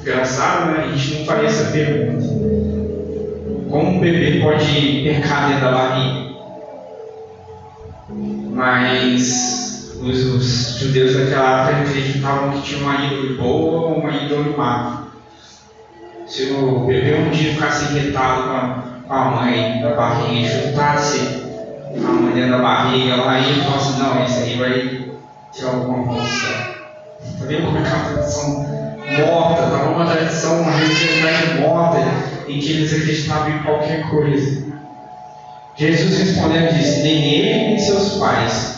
Engraçado, 0.00 0.72
né? 0.72 0.84
A 0.84 0.96
gente 0.96 1.18
não 1.18 1.24
faria 1.24 1.48
essa 1.48 1.70
pergunta. 1.70 2.26
Como 3.70 3.96
um 3.96 4.00
bebê 4.00 4.40
pode 4.40 5.02
pecar 5.02 5.48
dentro 5.48 5.64
da 5.64 5.72
barriga? 5.72 6.23
Mas 8.54 9.96
os, 10.00 10.24
os 10.26 10.78
judeus 10.78 11.16
daquela 11.16 11.68
época 11.68 11.90
acreditavam 11.90 12.52
que 12.52 12.62
tinha 12.62 12.82
uma 12.82 13.04
ídole 13.04 13.34
boa 13.34 13.88
ou 13.88 13.98
uma 13.98 14.12
ídole 14.12 14.54
má. 14.56 15.08
Se 16.24 16.52
o 16.52 16.86
bebê 16.86 17.16
um 17.16 17.30
dia 17.30 17.54
ficasse 17.54 17.96
irritado 17.96 18.44
com 18.44 18.50
a, 18.50 18.84
com 19.06 19.12
a 19.12 19.30
mãe 19.30 19.82
da 19.82 19.94
barriga 19.94 20.40
e 20.40 20.48
chutasse 20.48 21.20
a 21.20 22.34
dentro 22.34 22.50
da 22.50 22.58
barriga 22.58 23.16
lá 23.16 23.40
e 23.40 23.60
falasse, 23.60 23.88
assim, 23.88 24.02
não, 24.02 24.24
esse 24.24 24.38
aí 24.38 24.56
vai 24.56 25.08
ter 25.52 25.66
alguma 25.66 26.04
função. 26.04 26.74
Está 27.20 27.46
vendo 27.46 27.66
como 27.66 27.78
é 27.78 27.82
que 27.82 27.88
é 27.88 28.12
tradição 28.12 28.74
morta, 29.22 29.64
estava 29.64 29.90
uma 29.90 30.06
tradição, 30.06 30.62
uma 30.62 30.70
religiosidade 30.70 31.60
morta, 31.60 31.98
em 32.48 32.58
que 32.58 32.72
eles 32.72 32.92
acreditavam 32.92 33.50
em 33.50 33.62
qualquer 33.62 34.08
coisa. 34.08 34.73
Jesus 35.76 36.18
respondendo 36.18 36.72
disse, 36.72 37.02
nem 37.02 37.34
ele 37.34 37.66
nem 37.66 37.78
seus 37.78 38.14
pais, 38.18 38.76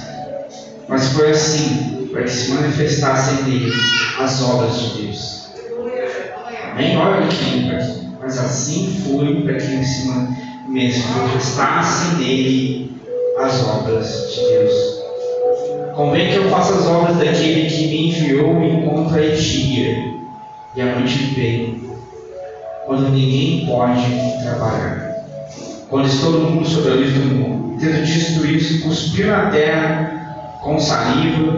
mas 0.88 1.08
foi 1.08 1.30
assim, 1.30 2.08
para 2.10 2.22
que 2.22 2.30
se 2.30 2.52
manifestassem 2.52 3.44
nele 3.44 3.70
as 4.18 4.42
obras 4.42 4.80
de 4.80 5.02
Deus. 5.02 5.50
Amém? 6.72 6.96
Olha 6.96 7.26
aqui, 7.26 7.70
mas 8.18 8.38
assim 8.38 9.02
foi 9.06 9.42
para 9.42 9.54
que 9.54 9.84
se 9.84 10.08
manifestassem 11.06 12.18
nele 12.18 12.96
as 13.40 13.62
obras 13.66 14.34
de 14.34 14.40
Deus. 14.40 14.96
Convém 15.94 16.30
que 16.30 16.36
eu 16.36 16.50
faça 16.50 16.74
as 16.78 16.86
obras 16.86 17.18
daquele 17.18 17.68
que 17.68 17.86
me 17.88 18.08
enviou 18.08 18.62
enquanto 18.62 19.14
a 19.14 19.20
dia 19.20 20.16
e 20.74 20.80
a 20.80 20.94
noite 20.94 21.34
vem, 21.34 21.90
quando 22.86 23.10
ninguém 23.10 23.66
pode 23.66 24.02
trabalhar. 24.42 25.05
Quando 25.88 26.20
todo 26.20 26.40
mundo 26.40 26.68
sobre 26.68 26.90
a 26.90 26.94
luz 26.94 27.12
do 27.12 27.20
mundo, 27.20 27.78
tendo 27.78 28.04
dito 28.04 28.44
isso, 28.44 28.82
cuspiu 28.82 29.28
na 29.28 29.50
terra 29.50 30.58
com 30.62 30.78
saliva, 30.80 31.52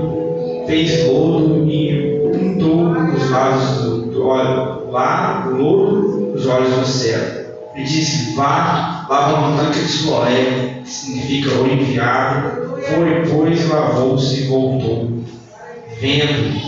fez 0.66 1.06
lodo 1.06 1.66
e 1.66 2.20
untou 2.34 2.90
os 2.90 3.30
lados 3.30 3.82
do, 3.82 4.06
do 4.12 4.26
óleo 4.26 4.90
lá 4.90 5.46
lodo 5.46 6.32
dos 6.32 6.46
olhos 6.46 6.74
do 6.74 6.86
céu. 6.86 7.20
Ele 7.74 7.84
disse: 7.84 8.34
Vá, 8.34 9.06
lava 9.08 9.38
uma 9.38 9.62
tanque 9.62 9.78
de 9.78 9.88
Siloé, 9.88 10.80
que 10.82 10.90
significa 10.90 11.54
o 11.54 11.66
enviado. 11.66 12.68
Foi, 12.82 13.26
pois, 13.30 13.68
lavou-se 13.68 14.42
e 14.42 14.46
voltou, 14.46 15.22
vendo. 16.00 16.60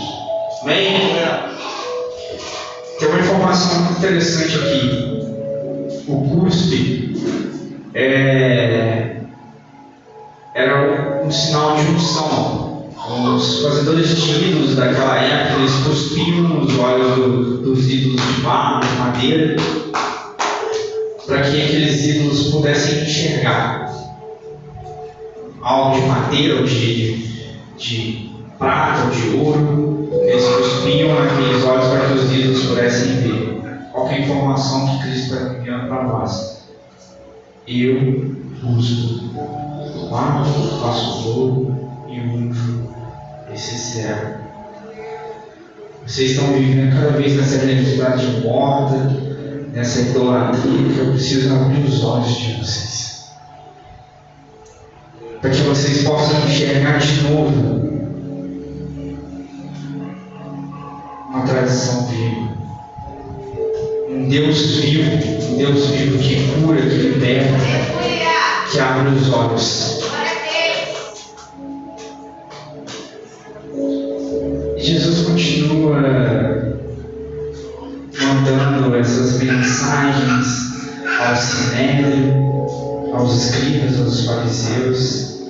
Amém? 0.63 1.11
Tem 2.99 3.09
uma 3.09 3.21
informação 3.21 3.93
interessante 3.93 4.57
aqui. 4.57 5.21
O 6.09 6.41
cuspe 6.41 7.10
é, 7.95 9.21
era 10.55 11.23
um 11.25 11.31
sinal 11.31 11.77
de 11.77 11.83
unção 11.93 12.71
os 13.19 13.63
fazedores 13.63 14.17
de 14.17 14.51
ídolos 14.51 14.77
daquela 14.77 15.17
época, 15.17 15.61
eles 15.61 15.73
cuspiam 15.85 16.43
nos 16.43 16.79
olhos 16.79 17.17
do, 17.17 17.57
dos 17.59 17.91
ídolos 17.91 18.21
de 18.21 18.41
barro, 18.43 18.81
de 18.81 18.95
madeira, 18.99 19.57
para 21.27 21.43
que 21.43 21.63
aqueles 21.63 22.05
ídolos 22.07 22.51
pudessem 22.51 23.03
enxergar 23.03 23.91
algo 25.63 26.01
de 26.01 26.07
madeira 26.07 26.63
de, 26.63 27.29
de 27.77 28.31
prata 28.59 29.11
de 29.11 29.37
ouro. 29.37 30.09
Eles 30.23 30.45
cuspiam 30.45 31.15
naqueles 31.15 31.65
olhos 31.65 31.87
para 31.87 32.07
que 32.07 32.13
os 32.15 32.33
ídolos 32.33 32.67
pudessem 32.67 33.17
ver 33.17 33.61
qualquer 33.93 34.21
informação 34.21 34.87
que 34.89 35.03
Cristo 35.05 35.35
está 35.35 35.55
enviando 35.55 35.89
para 35.89 36.05
nós. 36.05 36.50
Eu 37.73 38.35
busco, 38.61 39.29
guardo, 40.09 40.81
faço 40.83 41.29
ouro 41.29 42.05
e 42.09 42.19
unjo 42.19 42.89
esse 43.55 43.79
céu. 43.79 44.41
Vocês 46.05 46.33
estão 46.33 46.53
vivendo 46.53 46.93
cada 46.93 47.17
vez 47.17 47.37
nessa 47.37 47.65
realidade 47.65 48.27
morta, 48.41 48.97
nessa 49.73 50.01
idolatria, 50.01 50.93
que 50.93 50.99
eu 50.99 51.13
preciso 51.13 51.55
abrir 51.55 51.85
os 51.85 52.03
olhos 52.03 52.37
de 52.37 52.55
vocês. 52.55 53.31
Para 55.41 55.51
que 55.51 55.63
vocês 55.63 56.03
possam 56.03 56.45
enxergar 56.47 56.99
de 56.99 57.23
novo 57.23 58.11
uma 61.29 61.43
tradição 61.47 62.05
viva. 62.09 62.60
Um 64.21 64.29
Deus 64.29 64.77
vivo, 64.77 65.17
um 65.51 65.57
Deus 65.57 65.87
vivo 65.87 66.19
que 66.19 66.47
cura, 66.53 66.83
que 66.83 66.95
liberta, 66.95 67.55
que 68.71 68.79
abre 68.79 69.15
os 69.15 69.33
olhos. 69.33 70.01
Jesus 74.77 75.27
continua 75.27 76.03
mandando 78.21 78.95
essas 78.95 79.43
mensagens 79.43 80.47
ao 81.19 81.37
sinédrio, 81.37 83.15
aos 83.15 83.43
escribas, 83.43 84.01
aos 84.01 84.27
fariseus, 84.27 85.41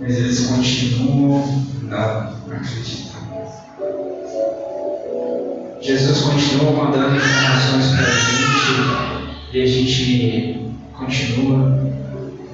mas 0.00 0.16
eles 0.16 0.46
continuam 0.46 1.66
não 1.82 2.32
acreditando. 2.50 3.11
Jesus 5.82 6.20
continua 6.20 6.70
mandando 6.70 7.16
informações 7.16 7.86
para 7.96 8.06
a 8.06 8.14
gente 8.14 9.36
e 9.52 9.62
a 9.62 9.66
gente 9.66 10.72
continua 10.96 11.82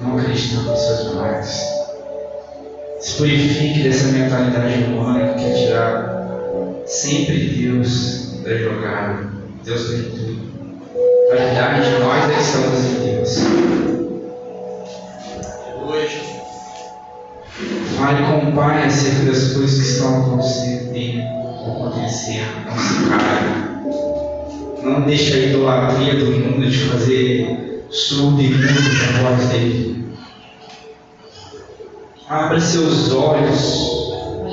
não 0.01 0.17
acreditando 0.17 0.63
nos 0.63 0.79
seus 0.79 1.09
milagres. 1.09 1.61
Se 2.99 3.17
purifique 3.17 3.83
dessa 3.83 4.07
mentalidade 4.07 4.83
humana 4.85 5.33
que 5.33 5.43
quer 5.43 5.53
tirar 5.53 6.83
sempre 6.87 7.49
Deus 7.49 8.33
da 8.43 8.57
jogada. 8.57 9.29
Deus 9.63 9.89
tem 9.89 10.03
tudo. 10.03 10.49
Na 11.29 11.35
verdade, 11.35 11.99
nós 11.99 12.29
é 12.31 12.41
estamos 12.41 12.85
em 12.85 13.15
Deus. 13.15 13.37
Hoje, 15.87 16.29
Fale 17.95 18.25
com 18.25 18.49
o 18.49 18.55
Pai 18.55 18.85
acerca 18.85 19.25
das 19.25 19.53
coisas 19.53 19.75
que 19.75 19.87
estão 19.87 20.23
acontecendo, 20.23 20.95
acontecer. 21.71 22.45
Não 22.65 22.77
se 22.77 23.09
cale. 23.09 23.69
Não 24.83 25.01
deixe 25.01 25.33
a 25.33 25.37
idolatria 25.47 26.15
do 26.15 26.31
mundo 26.31 26.69
de 26.69 26.77
fazer 26.77 27.85
surdo 27.89 28.41
e 28.41 28.49
mudo 28.49 28.63
a 28.63 29.29
voz 29.29 29.49
dele. 29.49 30.09
Abra 32.27 32.59
seus 32.59 33.11
olhos 33.11 33.99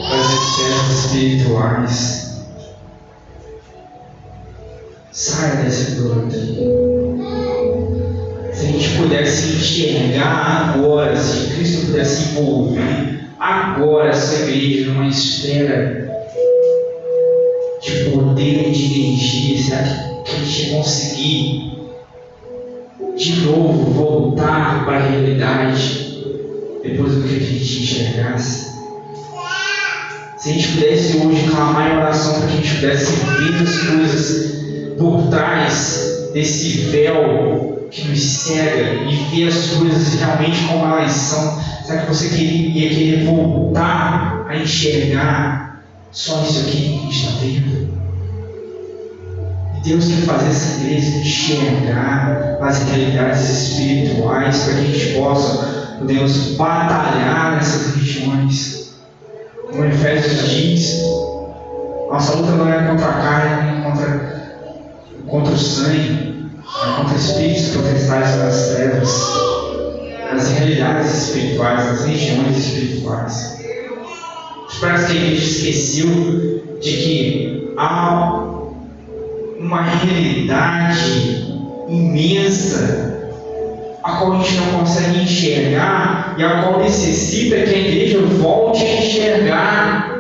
para 0.09 0.21
as 0.21 0.31
esferas 0.33 1.05
espirituais. 1.05 2.47
Saia 5.13 5.57
dessa 5.63 5.93
idolatria. 5.93 6.77
Se 8.53 8.67
a 8.67 8.71
gente 8.71 8.97
pudesse 8.97 9.57
enxergar 9.57 10.75
agora, 10.75 11.17
se 11.17 11.55
Cristo 11.55 11.87
pudesse 11.87 12.31
envolver 12.31 13.29
agora 13.39 14.09
essa 14.09 14.43
igreja 14.43 14.91
numa 14.91 15.09
esfera 15.09 16.06
de 17.83 18.11
poder 18.11 18.71
de 18.71 19.01
energia, 19.01 19.63
será 19.63 19.83
que 20.25 20.35
a 20.35 20.39
gente 20.39 20.71
conseguir 20.71 21.73
de 23.17 23.41
novo 23.41 23.93
voltar 23.93 24.85
para 24.85 24.97
a 24.97 25.09
realidade 25.09 26.23
depois 26.83 27.15
do 27.15 27.29
que 27.29 27.37
a 27.37 27.39
gente 27.39 27.83
enxergasse? 27.83 28.77
Se 30.39 30.51
a 30.51 30.53
gente 30.53 30.69
pudesse 30.69 31.17
hoje 31.19 31.49
clamar 31.51 31.91
em 31.91 31.97
oração 31.97 32.41
para 32.41 32.49
que 32.49 32.53
a 32.53 32.57
gente 32.57 32.75
pudesse 32.77 33.13
ver 33.13 33.63
as 33.63 33.79
coisas 33.79 34.57
por 34.99 35.29
trás 35.29 36.31
desse 36.33 36.79
véu 36.91 37.89
que 37.91 38.09
nos 38.09 38.21
cega 38.21 38.95
e 39.11 39.17
ver 39.35 39.49
as 39.49 39.71
coisas 39.71 40.15
realmente 40.21 40.63
como 40.69 40.85
elas 40.85 41.13
são, 41.13 41.61
será 41.85 42.03
que 42.03 42.09
você 42.09 42.29
queria, 42.29 42.69
ia 42.69 42.89
querer 42.89 43.25
voltar 43.25 44.47
a 44.49 44.57
enxergar 44.57 45.66
só 46.17 46.43
isso 46.43 46.61
aqui 46.61 47.09
está? 47.11 47.45
E 49.77 49.81
Deus 49.85 50.07
quer 50.07 50.23
fazer 50.23 50.49
essa 50.49 50.81
igreja 50.81 51.19
enxergar 51.19 52.57
as 52.63 52.85
realidades 52.85 53.51
espirituais 53.51 54.63
para 54.65 54.73
que 54.73 54.81
a 54.81 54.85
gente 54.85 55.19
possa, 55.19 55.99
podemos 55.99 56.57
batalhar 56.57 57.57
nessas 57.57 57.97
regiões. 57.97 58.95
Como 59.71 59.85
Efésios 59.85 60.49
diz, 60.49 61.03
nossa 62.11 62.35
luta 62.37 62.53
não 62.53 62.73
é 62.73 62.89
contra 62.89 63.09
a 63.09 63.13
carne, 63.13 63.83
contra, 63.83 64.63
contra 65.29 65.53
o 65.53 65.59
sangue, 65.59 66.51
é 66.83 66.97
contra 66.97 67.15
espíritos 67.15 67.69
protestais 67.75 68.37
nas 68.39 68.69
trevas, 68.69 69.11
nas 70.33 70.51
realidades 70.53 71.29
espirituais, 71.29 71.85
nas 71.85 72.07
regiões 72.07 72.57
espirituais. 72.57 73.56
Parece 74.81 75.13
que 75.13 75.19
a 75.19 75.21
gente 75.21 75.43
esqueceu 75.43 76.07
de 76.81 76.93
que 76.93 77.75
há 77.77 78.45
uma 79.59 79.83
realidade 79.83 81.47
imensa 81.89 83.07
a 84.07 84.13
qual 84.19 84.35
a 84.35 84.39
gente 84.39 84.55
não 84.57 84.79
consegue 84.79 85.23
enxergar 85.23 86.37
e 86.39 86.45
a 86.45 86.63
qual 86.63 86.81
necessita 86.81 87.57
que 87.57 87.75
a 87.75 87.79
igreja 87.79 88.21
volte 88.21 88.85
a 88.85 88.99
enxergar. 88.99 90.17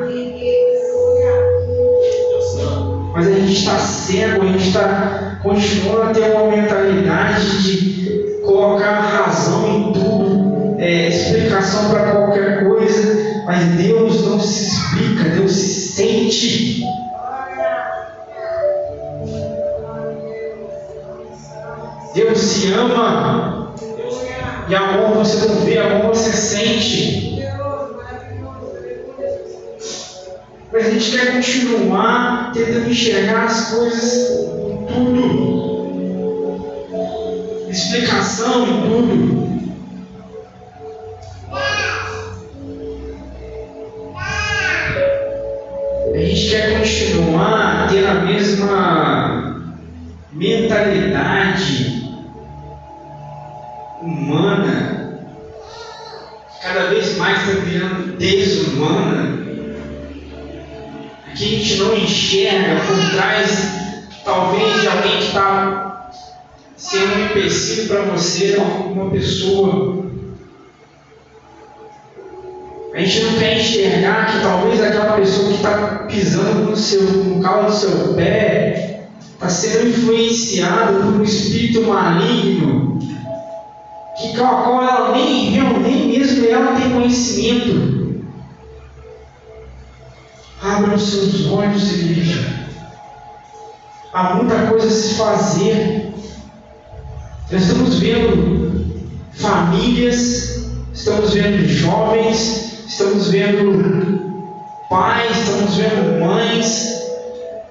Mas 3.13 3.29
a 3.29 3.33
gente 3.33 3.53
está 3.53 3.79
cego, 3.79 4.43
a 4.43 4.47
gente 4.47 4.67
está 4.67 5.39
continuando 5.43 6.03
a 6.03 6.11
ter 6.13 6.33
uma 6.33 6.55
mentalidade 6.55 7.63
de 7.63 8.41
colocar 8.45 9.01
razão 9.01 9.69
em 9.69 9.93
tudo, 9.93 10.77
é, 10.79 11.09
explicação 11.09 11.91
para 11.91 12.11
qualquer 12.11 12.59
coisa, 12.59 12.66
mas 13.57 13.69
Deus 13.77 14.23
não 14.27 14.39
se 14.39 14.65
explica, 14.65 15.31
Deus 15.31 15.53
se 15.53 15.93
sente. 15.93 16.85
Deus 22.15 22.39
se 22.39 22.73
ama. 22.75 23.75
E 24.69 24.75
amor 24.75 25.15
você 25.17 25.47
não 25.47 25.55
vê, 25.61 25.79
amor 25.79 26.15
você 26.15 26.33
sente. 26.33 27.43
Mas 30.71 30.87
a 30.87 30.91
gente 30.91 31.11
quer 31.13 31.33
continuar 31.33 32.53
tentando 32.53 32.91
enxergar 32.91 33.45
as 33.45 33.71
coisas 33.71 34.31
em 34.69 34.87
tudo. 34.87 35.57
Explicação 37.71 38.67
em 38.67 38.83
tudo. 38.83 39.46
Continuar 46.87 47.89
tendo 47.91 48.07
a 48.07 48.15
mesma 48.15 49.73
mentalidade 50.33 52.05
humana, 54.01 55.21
cada 56.63 56.87
vez 56.87 57.17
mais 57.17 57.41
está 57.41 57.61
virando 57.61 58.17
desumana, 58.19 59.37
que 61.25 61.33
a 61.33 61.35
gente 61.35 61.77
não 61.79 61.97
enxerga 61.97 62.81
por 62.87 63.17
trás, 63.17 63.69
talvez, 64.25 64.81
de 64.81 64.87
alguém 64.87 65.19
que 65.19 65.25
está 65.25 66.13
sendo 66.77 67.17
um 67.17 67.25
empecilho 67.27 67.89
para 67.89 68.03
você, 68.03 68.57
uma 68.59 69.11
pessoa. 69.11 70.06
A 72.97 73.01
gente 73.01 73.25
não 73.25 73.39
quer 73.39 73.61
enxergar 73.61 74.33
que 74.33 74.41
talvez 74.41 74.83
aquela 74.83 75.17
pessoa 75.17 75.49
que 75.49 75.57
está 75.57 76.07
pisando 76.09 76.71
no, 76.71 76.75
seu, 76.75 77.03
no 77.03 77.43
do 77.43 77.71
seu 77.71 78.15
pé 78.15 79.03
está 79.35 79.51
sendo 79.51 79.91
influenciada 79.91 80.95
por 80.95 81.21
um 81.21 81.23
espírito 81.23 81.83
maligno 81.83 82.99
que 84.19 84.41
a 84.41 84.49
qual 84.49 84.83
ela 84.83 85.13
nem, 85.13 85.51
nem 85.83 86.09
mesmo 86.09 86.47
ela 86.47 86.75
tem 86.81 86.91
conhecimento. 86.91 88.25
Abra 90.63 90.95
os 90.95 91.03
seus 91.03 91.51
olhos, 91.51 91.93
igreja. 91.93 92.49
Há 94.15 94.37
muita 94.37 94.69
coisa 94.69 94.87
a 94.87 94.91
se 94.91 95.15
fazer. 95.17 96.15
Nós 97.53 97.61
estamos 97.63 97.99
vendo 97.99 99.05
famílias, 99.35 100.71
estamos 100.95 101.35
vendo 101.35 101.69
jovens, 101.69 102.66
estamos 102.87 103.29
vendo 103.29 104.27
pais, 104.89 105.37
estamos 105.39 105.77
vendo 105.77 106.21
mães 106.21 106.97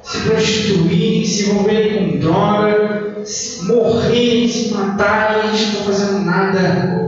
se 0.03 0.19
prostituírem, 0.19 1.25
se 1.25 1.49
envolverem 1.49 2.11
com 2.11 2.19
droga, 2.19 3.15
morrerem, 3.63 4.47
se 4.47 4.73
matarem, 4.73 5.55
gente 5.55 5.73
não 5.73 5.79
está 5.79 5.83
fazendo 5.83 6.25
nada. 6.25 7.05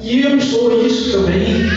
E 0.00 0.22
eu 0.22 0.40
sou 0.40 0.84
isso 0.84 1.12
também. 1.12 1.68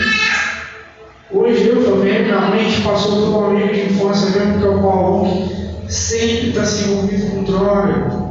Hoje 1.30 1.68
eu 1.68 1.84
também, 1.84 2.24
minha 2.24 2.40
mãe 2.40 2.82
passou 2.82 3.32
por 3.32 3.42
um 3.42 3.46
amigo 3.50 3.72
de 3.72 3.92
infância 3.92 4.30
mesmo, 4.30 4.58
que 4.58 4.64
é 4.64 4.68
o 4.68 4.82
Paulo, 4.82 5.48
que 5.86 5.92
sempre 5.92 6.48
está 6.48 6.64
se 6.64 6.84
envolvido 6.84 7.30
com 7.30 7.44
droga. 7.44 8.21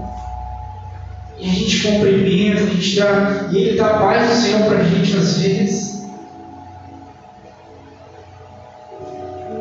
E 1.41 1.49
a 1.49 1.53
gente 1.53 1.81
cumprimenta, 1.81 2.61
a 2.61 2.65
gente 2.67 2.99
dá, 2.99 3.49
e 3.51 3.57
ele 3.57 3.75
dá 3.75 3.97
paz 3.97 4.29
do 4.29 4.35
Senhor 4.35 4.63
para 4.67 4.77
a 4.77 4.83
gente 4.83 5.17
às 5.17 5.39
vezes. 5.39 6.03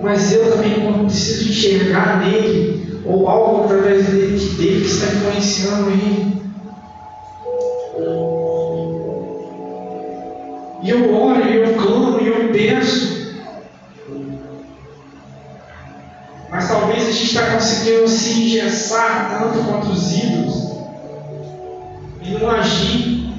Mas 0.02 0.30
eu 0.30 0.52
também 0.52 1.04
preciso 1.04 1.48
enxergar 1.48 2.20
nele, 2.20 3.00
ou 3.06 3.26
algo 3.26 3.64
através 3.64 4.06
dele, 4.06 4.38
dele 4.56 4.80
que 4.82 4.90
está 4.90 5.06
influenciando 5.06 5.90
ele. 5.90 6.42
E 10.82 10.90
eu 10.90 11.14
oro, 11.14 11.46
e 11.46 11.56
eu 11.56 11.74
clamo, 11.76 12.20
e 12.20 12.28
eu 12.28 12.52
peço. 12.52 13.40
Mas 16.50 16.68
talvez 16.68 17.08
a 17.08 17.12
gente 17.12 17.24
está 17.24 17.52
conseguindo 17.52 18.06
se 18.06 18.42
engessar 18.42 19.38
tanto 19.38 19.64
quanto 19.64 19.92
os 19.92 20.12
ídolos 20.12 20.59
e 22.30 22.38
não 22.38 22.50
agir. 22.50 23.30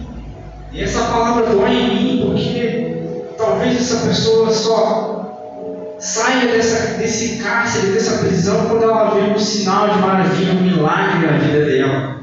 E 0.73 0.83
essa 0.83 1.01
palavra 1.05 1.47
dói 1.47 1.71
em 1.71 1.95
mim, 1.95 2.23
porque 2.27 3.33
talvez 3.37 3.77
essa 3.77 4.07
pessoa 4.07 4.51
só 4.51 5.95
saia 5.99 6.47
dessa, 6.47 6.97
desse 6.97 7.37
cárcere, 7.37 7.91
dessa 7.91 8.19
prisão, 8.19 8.65
quando 8.67 8.83
ela 8.83 9.13
vê 9.13 9.31
um 9.31 9.37
sinal 9.37 9.89
de 9.89 9.99
maravilha, 9.99 10.53
um 10.53 10.61
milagre 10.61 11.27
na 11.27 11.37
vida 11.37 11.65
dela. 11.65 12.21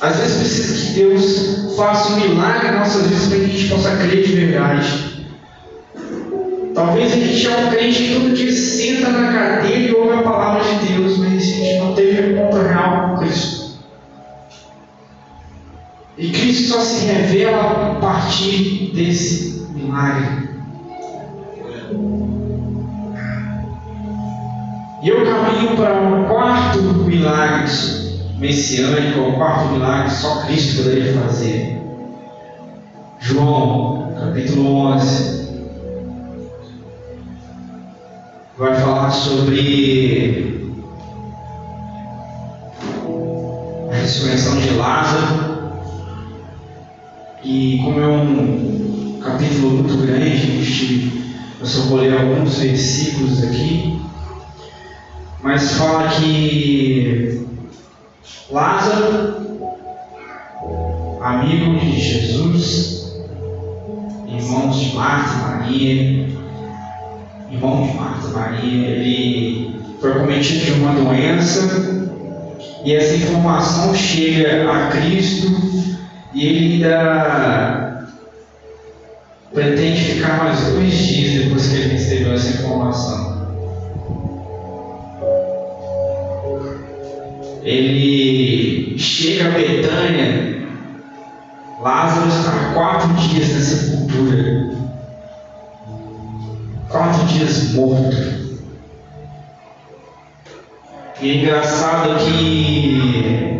Às 0.00 0.16
vezes 0.16 0.36
precisa 0.38 0.86
que 0.86 1.00
Deus 1.00 1.74
faça 1.76 2.12
um 2.12 2.20
milagre 2.20 2.70
nas 2.70 2.94
nossas 2.94 3.06
vidas 3.06 3.28
para 3.28 3.38
que 3.38 3.44
a 3.44 3.48
gente 3.48 3.68
possa 3.68 3.96
crer 3.96 4.24
de 4.24 4.32
verdade. 4.32 5.16
Talvez 6.74 7.12
a 7.12 7.16
gente 7.16 7.46
é 7.46 7.56
um 7.56 7.70
crente 7.70 8.02
que 8.02 8.14
todo 8.14 8.34
dia 8.34 8.52
senta 8.52 9.08
na 9.08 9.32
cadeira 9.32 9.78
e 9.78 9.94
ouve 9.94 10.18
a 10.18 10.22
palavra 10.22 10.62
de 10.62 10.92
Deus, 10.92 11.16
mas 11.18 11.32
a 11.32 11.38
gente 11.38 11.78
não 11.78 11.94
teve 11.94 12.34
Cristo 16.40 16.74
só 16.74 16.80
se 16.80 17.06
revela 17.06 17.92
a 17.92 17.94
partir 18.00 18.92
desse 18.94 19.66
milagre. 19.74 20.46
E 25.02 25.08
eu 25.08 25.24
caminho 25.24 25.76
para 25.76 26.02
um 26.02 26.24
quarto 26.24 26.78
milagre 26.82 27.70
messiânico, 28.38 29.20
o 29.20 29.32
quarto 29.34 29.72
milagre 29.72 30.08
que 30.08 30.14
só 30.14 30.42
Cristo 30.42 30.82
poderia 30.82 31.14
fazer. 31.14 31.80
João, 33.20 34.12
capítulo 34.18 34.76
11, 34.94 35.36
vai 38.58 38.74
falar 38.74 39.10
sobre 39.10 40.60
a 43.90 43.94
ressurreição 43.94 44.56
de 44.58 44.70
Lázaro. 44.70 45.45
E 47.48 47.80
como 47.84 48.00
é 48.00 48.08
um 48.08 49.20
capítulo 49.22 49.84
muito 49.84 50.04
grande, 50.04 51.12
eu 51.60 51.64
só 51.64 51.82
vou 51.82 51.98
ler 51.98 52.12
alguns 52.12 52.58
versículos 52.58 53.40
aqui, 53.44 54.00
mas 55.44 55.74
fala 55.74 56.08
que 56.08 57.46
Lázaro, 58.50 59.36
amigo 61.22 61.78
de 61.78 62.00
Jesus, 62.00 63.14
irmãos 64.26 64.80
de 64.80 64.96
Marta 64.96 65.34
Maria, 65.46 66.28
irmão 67.52 67.86
de 67.86 67.94
Marta 67.94 68.26
e 68.26 68.32
Maria, 68.32 68.88
ele 68.88 69.80
foi 70.00 70.14
cometido 70.14 70.64
de 70.64 70.72
uma 70.80 70.94
doença 70.94 72.16
e 72.84 72.92
essa 72.92 73.14
informação 73.14 73.94
chega 73.94 74.68
a 74.68 74.88
Cristo 74.88 75.86
e 76.36 76.46
ele 76.46 76.84
ainda 76.84 78.04
pretende 79.54 80.02
ficar 80.02 80.44
mais 80.44 80.66
dois 80.66 80.92
dias 80.92 81.44
depois 81.44 81.66
que 81.66 81.76
ele 81.76 81.92
recebeu 81.94 82.34
essa 82.34 82.48
informação. 82.58 83.36
Ele 87.62 88.98
chega 88.98 89.46
a 89.48 89.50
Betânia, 89.52 90.66
Lázaro 91.80 92.28
está 92.28 92.74
quatro 92.74 93.14
dias 93.14 93.54
na 93.54 93.60
sepultura, 93.60 94.76
quatro 96.90 97.26
dias 97.28 97.72
morto. 97.72 98.36
E 101.22 101.30
é 101.30 101.34
engraçado 101.34 102.18
que 102.18 103.55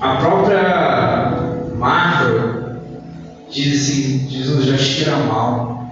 a 0.00 0.16
própria 0.16 1.74
Marta 1.76 2.80
diz 3.50 3.82
assim, 3.82 4.28
Jesus 4.28 4.64
já 4.66 4.76
cheira 4.76 5.16
mal. 5.16 5.86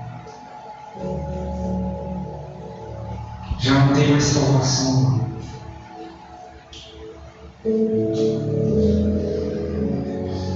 Já 3.59 3.73
não 3.73 3.95
tem 3.95 4.11
mais 4.11 4.25
salvação. 4.25 5.21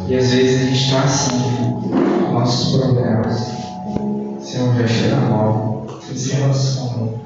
E 0.08 0.16
às 0.16 0.32
vezes 0.32 0.60
a 0.60 0.64
gente 0.64 0.84
está 0.84 1.02
assim, 1.02 1.90
nossos 2.32 2.76
problemas. 2.76 3.50
Senhor, 4.40 4.74
já 4.76 4.86
cheira 4.86 5.16
mal. 5.16 5.86
Sem. 6.14 6.40
Tem 6.40 7.19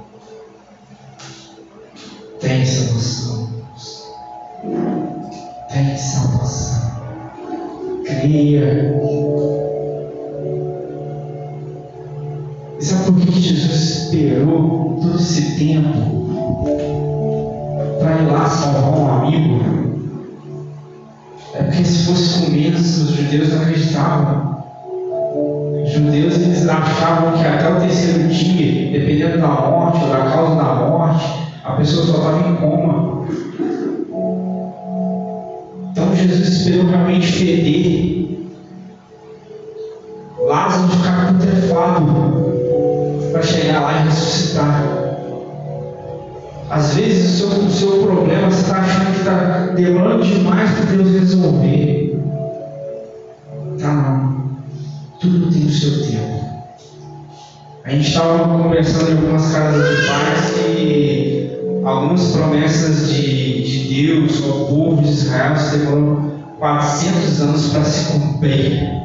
estava 58.24 58.62
conversando 58.62 59.10
em 59.10 59.16
algumas 59.16 59.52
casas 59.52 60.00
de 60.00 60.06
paz 60.06 60.56
e 60.56 61.50
algumas 61.84 62.32
promessas 62.32 63.12
de, 63.12 63.62
de 63.62 64.06
Deus 64.06 64.42
ao 64.44 64.66
povo 64.66 65.02
de 65.02 65.10
Israel 65.10 65.54
demoram 65.70 66.32
400 66.58 67.40
anos 67.42 67.68
para 67.68 67.84
se 67.84 68.12
cumprir. 68.12 69.04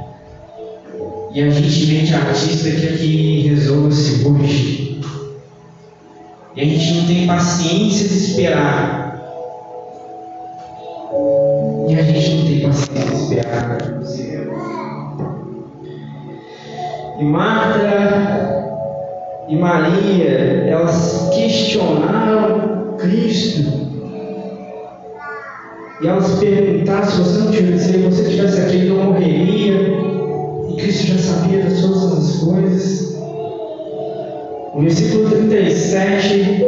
E 1.33 1.43
a 1.43 1.49
gente 1.49 1.85
de 1.85 2.15
artista 2.15 2.71
que 2.71 2.87
aqui 2.87 3.47
resolva-se 3.49 4.25
hoje. 4.25 5.01
E 6.55 6.61
a 6.61 6.65
gente 6.65 6.93
não 6.93 7.05
tem 7.05 7.27
paciência 7.27 8.07
de 8.07 8.17
esperar. 8.17 9.21
E 11.89 11.95
a 11.95 12.03
gente 12.03 12.35
não 12.35 12.45
tem 12.45 12.61
paciência 12.61 13.05
de 13.05 13.21
esperar. 13.21 13.77
E 17.19 17.23
Marta 17.25 18.58
e 19.49 19.55
Maria, 19.55 20.29
elas 20.69 21.31
questionaram 21.33 22.95
Cristo. 22.97 23.89
E 26.01 26.07
elas 26.07 26.37
perguntaram 26.39 27.03
se 27.03 27.17
você 27.17 27.39
não 27.39 27.51
tivesse, 27.51 27.91
se 27.91 27.97
você 27.97 28.29
tivesse 28.29 28.61
aqui, 28.61 28.85
não 28.85 29.05
morreria. 29.05 29.73
E 30.69 30.75
Cristo 30.79 31.07
já 31.07 31.17
sabia 31.17 31.63
de 31.63 31.81
todas 31.81 32.13
as 32.13 32.35
coisas. 32.43 33.17
No 34.75 34.81
versículo 34.81 35.29
37 35.31 36.63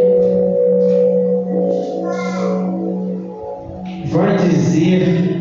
vai 4.08 4.38
dizer 4.38 5.40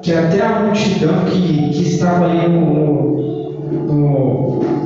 que 0.00 0.12
até 0.14 0.40
a 0.40 0.60
multidão 0.60 1.26
que, 1.26 1.68
que 1.68 1.82
estava 1.82 2.24
ali 2.24 2.48
no, 2.48 3.20
no 3.86 4.79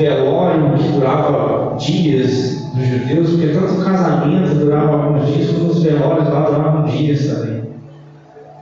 velório 0.00 0.72
que 0.78 0.88
durava 0.92 1.76
dias 1.76 2.70
dos 2.74 2.86
judeus, 2.86 3.30
porque 3.30 3.48
tanto 3.48 3.84
casamento 3.84 4.54
durava 4.54 4.92
alguns 4.92 5.26
dias, 5.26 5.50
como 5.50 5.70
os 5.70 5.82
velórios 5.82 6.28
lá 6.28 6.40
duravam 6.40 6.84
dias 6.84 7.26
também. 7.26 7.62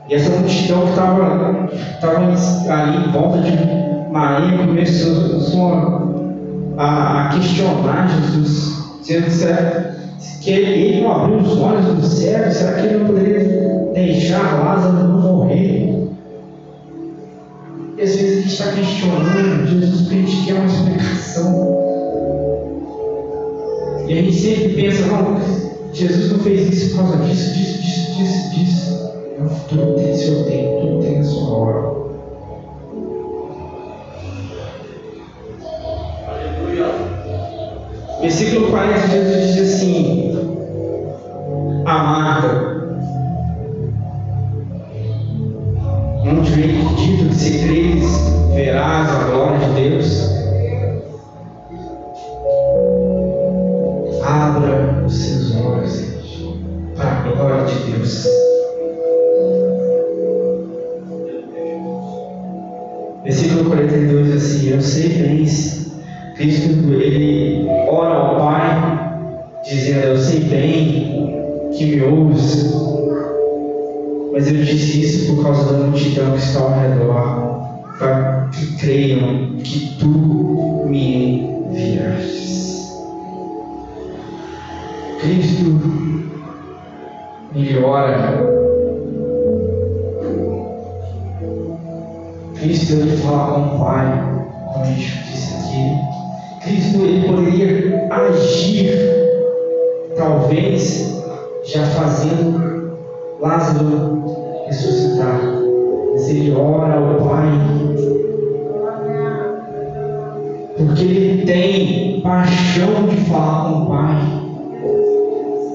E 0.09 0.15
essa 0.15 0.31
multidão 0.39 0.83
que 0.83 0.91
estava 0.91 2.25
ali 2.71 2.97
em 2.97 3.13
volta 3.13 3.39
de 3.41 4.11
Maria 4.11 4.59
começou 4.67 6.09
a, 6.77 7.27
a 7.27 7.29
questionar 7.29 8.09
Jesus, 8.09 8.99
dizendo 9.03 9.99
que 10.41 10.51
ele 10.51 11.03
não 11.03 11.13
abriu 11.13 11.39
os 11.39 11.61
olhos 11.61 11.85
do 11.87 12.03
céu, 12.03 12.51
será 12.51 12.73
que 12.73 12.87
ele 12.87 12.99
não 12.99 13.07
poderia 13.07 13.91
deixar 13.93 14.65
Lázaro 14.65 15.09
não 15.09 15.21
morrer? 15.21 15.98
E 17.99 18.03
às 18.03 18.15
vezes 18.15 18.31
a 18.31 18.41
gente 18.43 18.53
está 18.53 18.73
questionando 18.73 19.67
Jesus 19.67 20.09
Cristo 20.09 20.45
quer 20.47 20.53
é 20.53 20.55
uma 20.55 20.67
explicação. 20.67 21.79
E 24.07 24.13
a 24.13 24.23
gente 24.23 24.35
sempre 24.35 24.69
pensa, 24.75 25.07
não, 25.07 25.41
Jesus 25.93 26.31
não 26.31 26.39
fez 26.39 26.73
isso 26.73 26.97
por 26.97 27.09
causa 27.09 27.25
disso, 27.25 27.55
disso, 27.55 27.83
disso, 27.83 28.13
disso, 28.17 28.51
disso. 28.55 29.13
É 29.37 29.41
não, 29.41 29.49
tudo 29.69 29.97
tem 29.97 30.15
seu 30.15 30.45
tempo, 30.45 30.81
tudo 30.81 31.03
tem 31.03 31.19
a 31.19 31.25
sua 31.25 31.57
hora. 31.57 31.99
Versículo 38.21 38.71
40, 38.71 39.09
Jesus 39.09 39.55
diz 39.55 39.75
assim: 39.75 40.39
Amada, 41.85 42.79
não 46.25 46.43
te 46.45 46.51
veio 46.53 46.89
se 47.39 47.59
creres, 47.59 48.05
verás 48.53 49.09
a 49.11 49.29
glória 49.29 49.59
de 49.69 49.91
Deus. 49.91 50.29
Abra 54.25 55.05
os 55.07 55.15
seus 55.15 55.57
olhos 55.57 56.05
para 56.97 57.11
a 57.11 57.23
glória 57.23 57.65
de 57.65 57.93
Deus. 57.93 58.27
Versículo 63.23 63.65
42 63.71 64.27
diz 64.27 64.37
assim: 64.37 64.71
Eu 64.71 64.81
sei 64.81 65.09
bem, 65.11 65.47
Cristo, 66.35 66.93
ele 66.93 67.69
ora 67.89 68.15
ao 68.15 68.37
Pai, 68.37 69.63
dizendo: 69.65 70.07
Eu 70.07 70.19
sei 70.19 70.41
bem 70.41 71.71
que 71.73 71.87
me 71.87 72.03
ouves, 72.03 72.75
mas 74.39 74.47
eu 74.53 74.63
disse 74.63 75.01
isso 75.01 75.35
por 75.35 75.43
causa 75.43 75.73
da 75.73 75.87
multidão 75.87 76.31
que 76.31 76.39
está 76.39 76.61
ao 76.61 76.79
redor, 76.79 77.97
para 77.99 78.49
que 78.53 78.77
creiam 78.77 79.57
que 79.65 79.97
tu 79.99 80.07
me 80.87 81.41
enviastes. 81.41 82.89
Cristo, 85.21 85.81
ele 87.53 87.79
ora 87.83 88.39
Cristo 92.55 92.93
ele 92.93 93.17
fala 93.17 93.55
com 93.55 93.75
o 93.75 93.79
Pai, 93.81 94.41
como 94.73 94.85
a 94.85 94.87
gente 94.87 95.19
disse 95.33 95.55
aqui. 95.55 96.63
Cristo 96.63 96.99
ele 96.99 97.27
poderia 97.27 98.07
agir, 98.13 98.93
talvez 100.17 101.25
já 101.65 101.85
fazendo 101.87 102.97
Lázaro 103.41 104.18
ressuscitar. 104.69 105.41
Mas 106.13 106.29
ele 106.29 106.53
ora 106.53 106.95
ao 106.95 107.29
Pai, 107.29 107.49
porque 110.77 111.03
ele 111.03 111.45
tem 111.45 112.21
paixão 112.21 113.07
de 113.09 113.17
falar 113.29 113.71
com 113.71 113.83
o 113.83 113.87
Pai, 113.89 114.17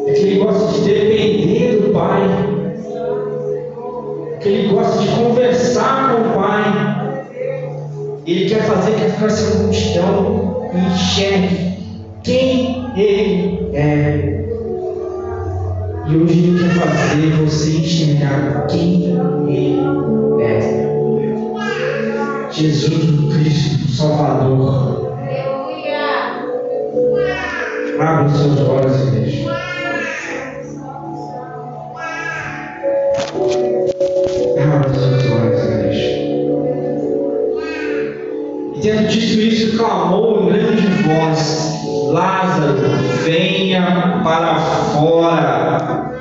é 0.07 0.13
que 0.13 0.21
ele 0.21 0.39
gosta 0.39 0.79
de 0.79 0.87
depender 0.87 1.81
do 1.81 1.93
Pai 1.93 2.53
que 4.43 4.49
ele 4.49 4.73
gosta 4.73 5.01
de 5.01 5.07
conversar 5.07 6.15
com 6.15 6.29
o 6.29 6.33
Pai. 6.33 7.23
Ele 8.27 8.49
quer 8.49 8.63
fazer 8.63 8.91
que 8.95 9.25
essa 9.25 9.63
multidão 9.63 10.69
enxergue 10.93 11.77
quem 12.23 12.91
ele 12.95 13.69
é. 13.73 14.42
E 16.05 16.17
hoje 16.17 16.39
ele 16.39 16.59
quer 16.59 16.69
fazer 16.75 17.31
você 17.43 17.77
enxergar 17.77 18.67
quem 18.67 19.15
ele 19.47 19.79
é. 20.41 20.83
Jesus 22.51 23.33
Cristo 23.33 23.91
Salvador. 23.91 25.13
Abra 27.99 28.25
os 28.25 28.37
seus 28.37 28.59
olhos 28.67 29.07
e 29.07 29.11
veja. 29.11 29.53
tendo 38.83 39.07
dito 39.07 39.39
isso, 39.39 39.77
clamou 39.77 40.43
em 40.43 40.47
grande 40.47 40.87
voz: 41.03 41.81
Lázaro, 42.11 42.77
venha 43.73 44.21
para 44.23 44.55
fora. 44.55 46.13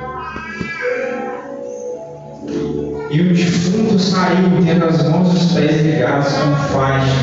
E 3.11 3.21
o 3.21 3.33
defunto 3.33 3.99
saiu, 3.99 4.63
tendo 4.65 4.85
as 4.85 5.07
mãos 5.07 5.33
e 5.33 5.37
os 5.37 5.51
pés 5.51 5.81
ligados 5.81 6.33
com 6.33 6.55
faixa, 6.73 7.13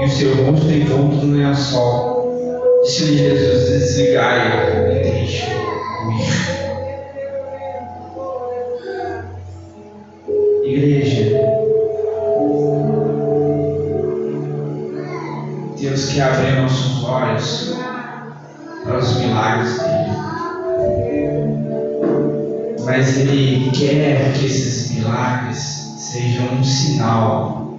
e 0.00 0.04
o 0.04 0.08
seu 0.08 0.44
rosto 0.44 0.70
envolto 0.70 1.16
no 1.16 1.36
lençol. 1.36 2.80
Disse-lhe 2.84 3.18
Jesus: 3.18 3.68
Desligai 3.70 4.92
e 4.92 5.02
deixe-o 5.02 6.12
ir. 6.12 6.56
Igreja, 10.64 11.24
Deus 15.80 16.12
quer 16.12 16.22
abrir 16.22 16.60
nossos 16.60 17.04
olhos 17.04 17.65
Mas 23.06 23.18
Ele 23.18 23.70
quer 23.70 24.32
que 24.32 24.46
esses 24.46 24.90
milagres 24.90 25.94
sejam 25.96 26.56
um 26.56 26.64
sinal 26.64 27.78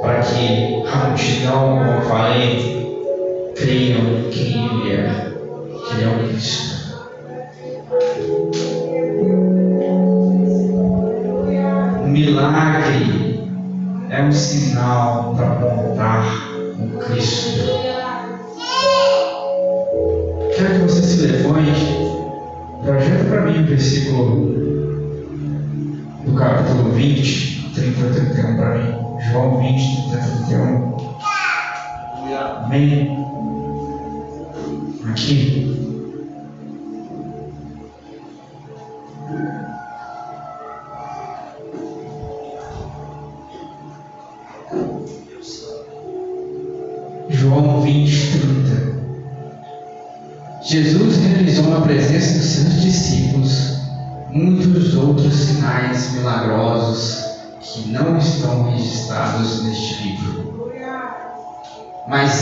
para 0.00 0.20
que 0.20 0.82
a 0.90 1.08
multidão, 1.08 1.76
como 1.76 1.90
eu 1.90 2.02
falei, 2.08 3.52
creiam 3.54 4.30
quem 4.30 4.64
Ele 4.64 4.92
é, 4.92 5.21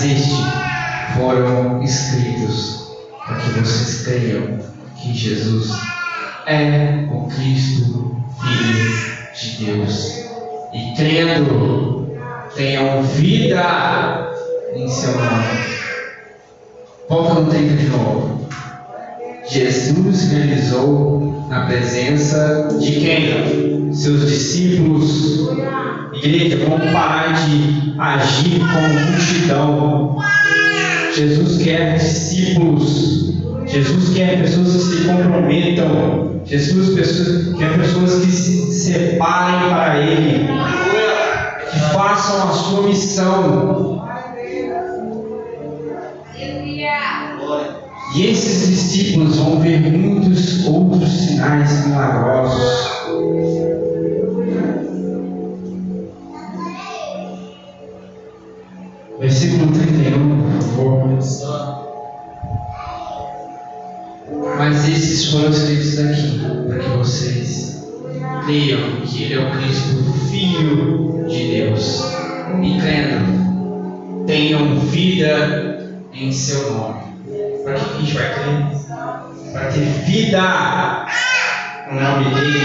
Estes 0.02 0.32
foram 1.14 1.82
escritos 1.82 2.96
para 3.26 3.36
que 3.36 3.50
vocês 3.60 4.02
creiam 4.06 4.58
que 4.96 5.12
Jesus 5.12 5.70
é 6.46 7.06
o 7.12 7.26
Cristo, 7.28 8.16
Filho 8.40 9.10
de 9.34 9.64
Deus. 9.66 10.24
E 10.72 10.94
crendo, 10.96 12.16
tenham 12.54 13.02
vida 13.02 14.32
em 14.74 14.88
seu 14.88 15.12
nome. 15.12 15.80
Volta 17.08 17.34
no 17.40 17.50
30 17.50 17.76
de 17.76 17.88
novo. 17.88 18.48
Jesus 19.46 20.30
realizou 20.30 21.46
na 21.50 21.66
presença 21.66 22.68
de 22.80 22.92
quem? 23.00 23.92
Seus 23.92 24.26
discípulos. 24.26 25.50
Igreja, 26.22 26.58
vamos 26.68 26.90
parar 26.92 27.32
de 27.32 27.94
agir 27.98 28.60
como 28.60 28.88
multidão. 29.10 30.18
Jesus 31.14 31.62
quer 31.62 31.96
discípulos. 31.96 33.34
Jesus 33.66 34.14
quer 34.14 34.42
pessoas 34.42 34.74
que 34.74 34.96
se 34.96 35.08
comprometam. 35.08 36.42
Jesus 36.44 37.54
quer 37.58 37.74
pessoas 37.78 38.22
que 38.22 38.30
se 38.30 38.70
separem 38.70 39.70
para 39.70 39.98
Ele. 39.98 40.46
Que 41.70 41.80
façam 41.94 42.50
a 42.50 42.52
sua 42.52 42.86
missão. 42.86 44.06
E 48.14 48.26
esses 48.26 48.68
discípulos 48.68 49.38
vão 49.38 49.58
ver 49.60 49.80
muitos 49.80 50.66
outros 50.66 51.08
sinais 51.08 51.86
milagrosos. 51.86 53.69
Versículo 59.40 59.72
31, 59.72 60.52
por 60.52 60.62
favor. 60.62 61.00
Mas 64.58 64.86
esses 64.86 65.32
foram 65.32 65.48
escritos 65.48 65.98
aqui, 65.98 66.40
para 66.68 66.78
que 66.78 66.88
vocês 66.90 67.88
creiam 68.44 69.00
que 69.06 69.22
Ele 69.22 69.34
é 69.34 69.38
o 69.38 69.50
Cristo, 69.52 70.12
Filho 70.28 71.26
de 71.26 71.52
Deus. 71.52 72.04
E 72.62 72.78
crendo, 72.80 74.26
tenham 74.26 74.78
vida 74.80 75.88
em 76.12 76.30
seu 76.30 76.74
nome 76.74 77.00
para 77.64 77.76
que 77.76 77.80
a 77.80 77.98
gente 77.98 78.12
vai 78.12 78.34
crer? 78.34 78.66
Para 79.54 79.72
ter 79.72 79.86
vida 80.04 81.06
no 81.90 81.98
nome 81.98 82.26
dele. 82.34 82.60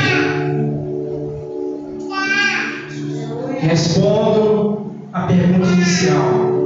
Respondo 3.61 4.91
a 5.13 5.21
pergunta 5.21 5.69
inicial. 5.69 6.64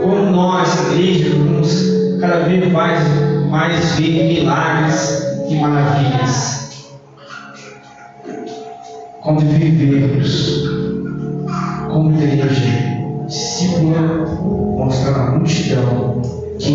Como 0.00 0.30
nós, 0.30 0.92
igreja, 0.92 1.36
vamos 1.36 2.18
cada 2.20 2.40
vez 2.40 2.72
mais, 2.72 3.00
mais 3.50 3.94
ver 3.96 4.28
milagres 4.28 5.22
e 5.48 5.56
maravilhas. 5.56 6.86
Quando 9.20 9.40
vivemos 9.40 10.70
como 11.90 12.12
igreja, 12.12 12.46
discípula, 13.26 14.00
mostrando 14.78 15.18
a 15.18 15.30
multidão 15.32 16.22
que 16.58 16.72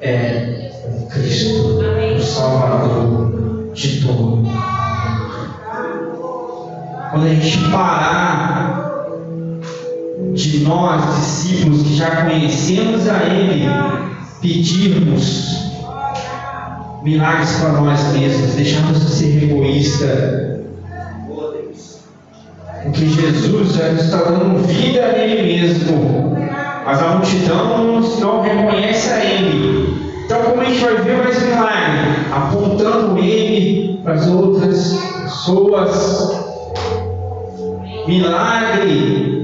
é 0.00 0.70
Cristo, 1.10 1.80
o 2.16 2.20
Salvador 2.20 3.72
de 3.74 4.06
todo. 4.06 4.46
Quando 7.10 7.24
a 7.24 7.28
gente 7.28 7.70
parar 7.70 8.75
de 10.34 10.58
nós, 10.60 11.16
discípulos 11.16 11.82
que 11.82 11.96
já 11.96 12.24
conhecemos 12.24 13.08
a 13.08 13.24
Ele, 13.24 13.68
pedirmos 14.40 15.66
milagres 17.02 17.52
para 17.60 17.72
nós 17.72 18.12
mesmos, 18.12 18.54
deixarmos 18.54 19.00
de 19.00 19.10
ser 19.10 19.44
egoísta. 19.44 20.60
Porque 22.82 23.06
Jesus 23.06 23.74
já 23.74 23.88
está 23.92 24.18
dando 24.18 24.64
vida 24.66 25.12
nele 25.12 25.60
mesmo, 25.60 26.36
mas 26.84 27.02
a 27.02 27.08
multidão 27.16 28.00
não 28.20 28.42
reconhece 28.42 29.10
a 29.10 29.24
Ele. 29.24 29.96
Então, 30.24 30.42
como 30.42 30.60
a 30.60 30.64
gente 30.64 30.84
vai 30.84 30.96
ver 30.96 31.18
mais 31.18 31.42
milagre? 31.42 32.26
Apontando 32.32 33.18
Ele 33.18 34.00
para 34.02 34.14
as 34.14 34.26
outras 34.28 34.98
pessoas. 35.22 36.46
Milagre 38.06 39.35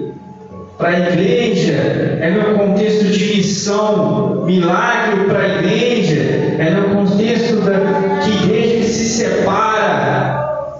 para 0.82 0.96
a 0.96 0.98
igreja 0.98 1.74
é 2.20 2.30
no 2.30 2.58
contexto 2.58 3.04
de 3.04 3.36
missão, 3.36 4.44
milagre 4.44 5.26
para 5.26 5.38
a 5.38 5.48
igreja 5.58 6.20
é 6.58 6.70
no 6.70 6.96
contexto 6.96 7.60
da 7.60 8.18
que 8.20 8.44
igreja 8.44 8.78
que 8.78 8.84
se 8.84 9.08
separa, 9.10 10.74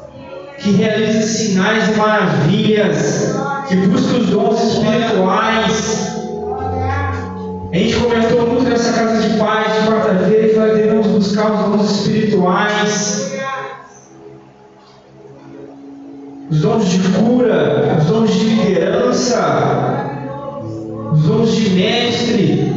que 0.59 0.73
realiza 0.73 1.23
sinais 1.23 1.89
e 1.89 1.93
maravilhas, 1.93 3.37
que 3.69 3.77
busca 3.77 4.17
os 4.17 4.27
dons 4.31 4.73
espirituais. 4.73 6.17
A 7.73 7.77
gente 7.77 7.95
comentou 7.95 8.47
muito 8.49 8.69
nessa 8.69 8.93
casa 8.93 9.29
de 9.29 9.39
paz 9.39 9.73
de 9.73 9.89
quarta-feira 9.89 10.49
que 10.49 10.57
nós 10.57 10.77
devemos 10.77 11.07
buscar 11.07 11.53
os 11.53 11.77
dons 11.77 12.01
espirituais. 12.01 13.32
Os 16.53 16.61
dons 16.61 16.87
de 16.87 16.99
cura, 17.15 17.97
os 17.99 18.05
dons 18.05 18.31
de 18.31 18.45
liderança, 18.45 20.05
os 21.11 21.23
dons 21.23 21.55
de 21.55 21.71
mestre, 21.71 22.73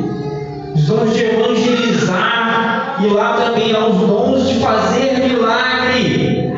os 0.73 0.85
dons 0.85 1.13
de 1.13 1.25
evangelizar, 1.25 3.03
e 3.03 3.07
lá 3.09 3.33
também 3.33 3.75
há 3.75 3.85
os 3.85 3.97
dons 3.97 4.47
de 4.47 4.59
fazer 4.59 5.19
milagre. 5.27 6.53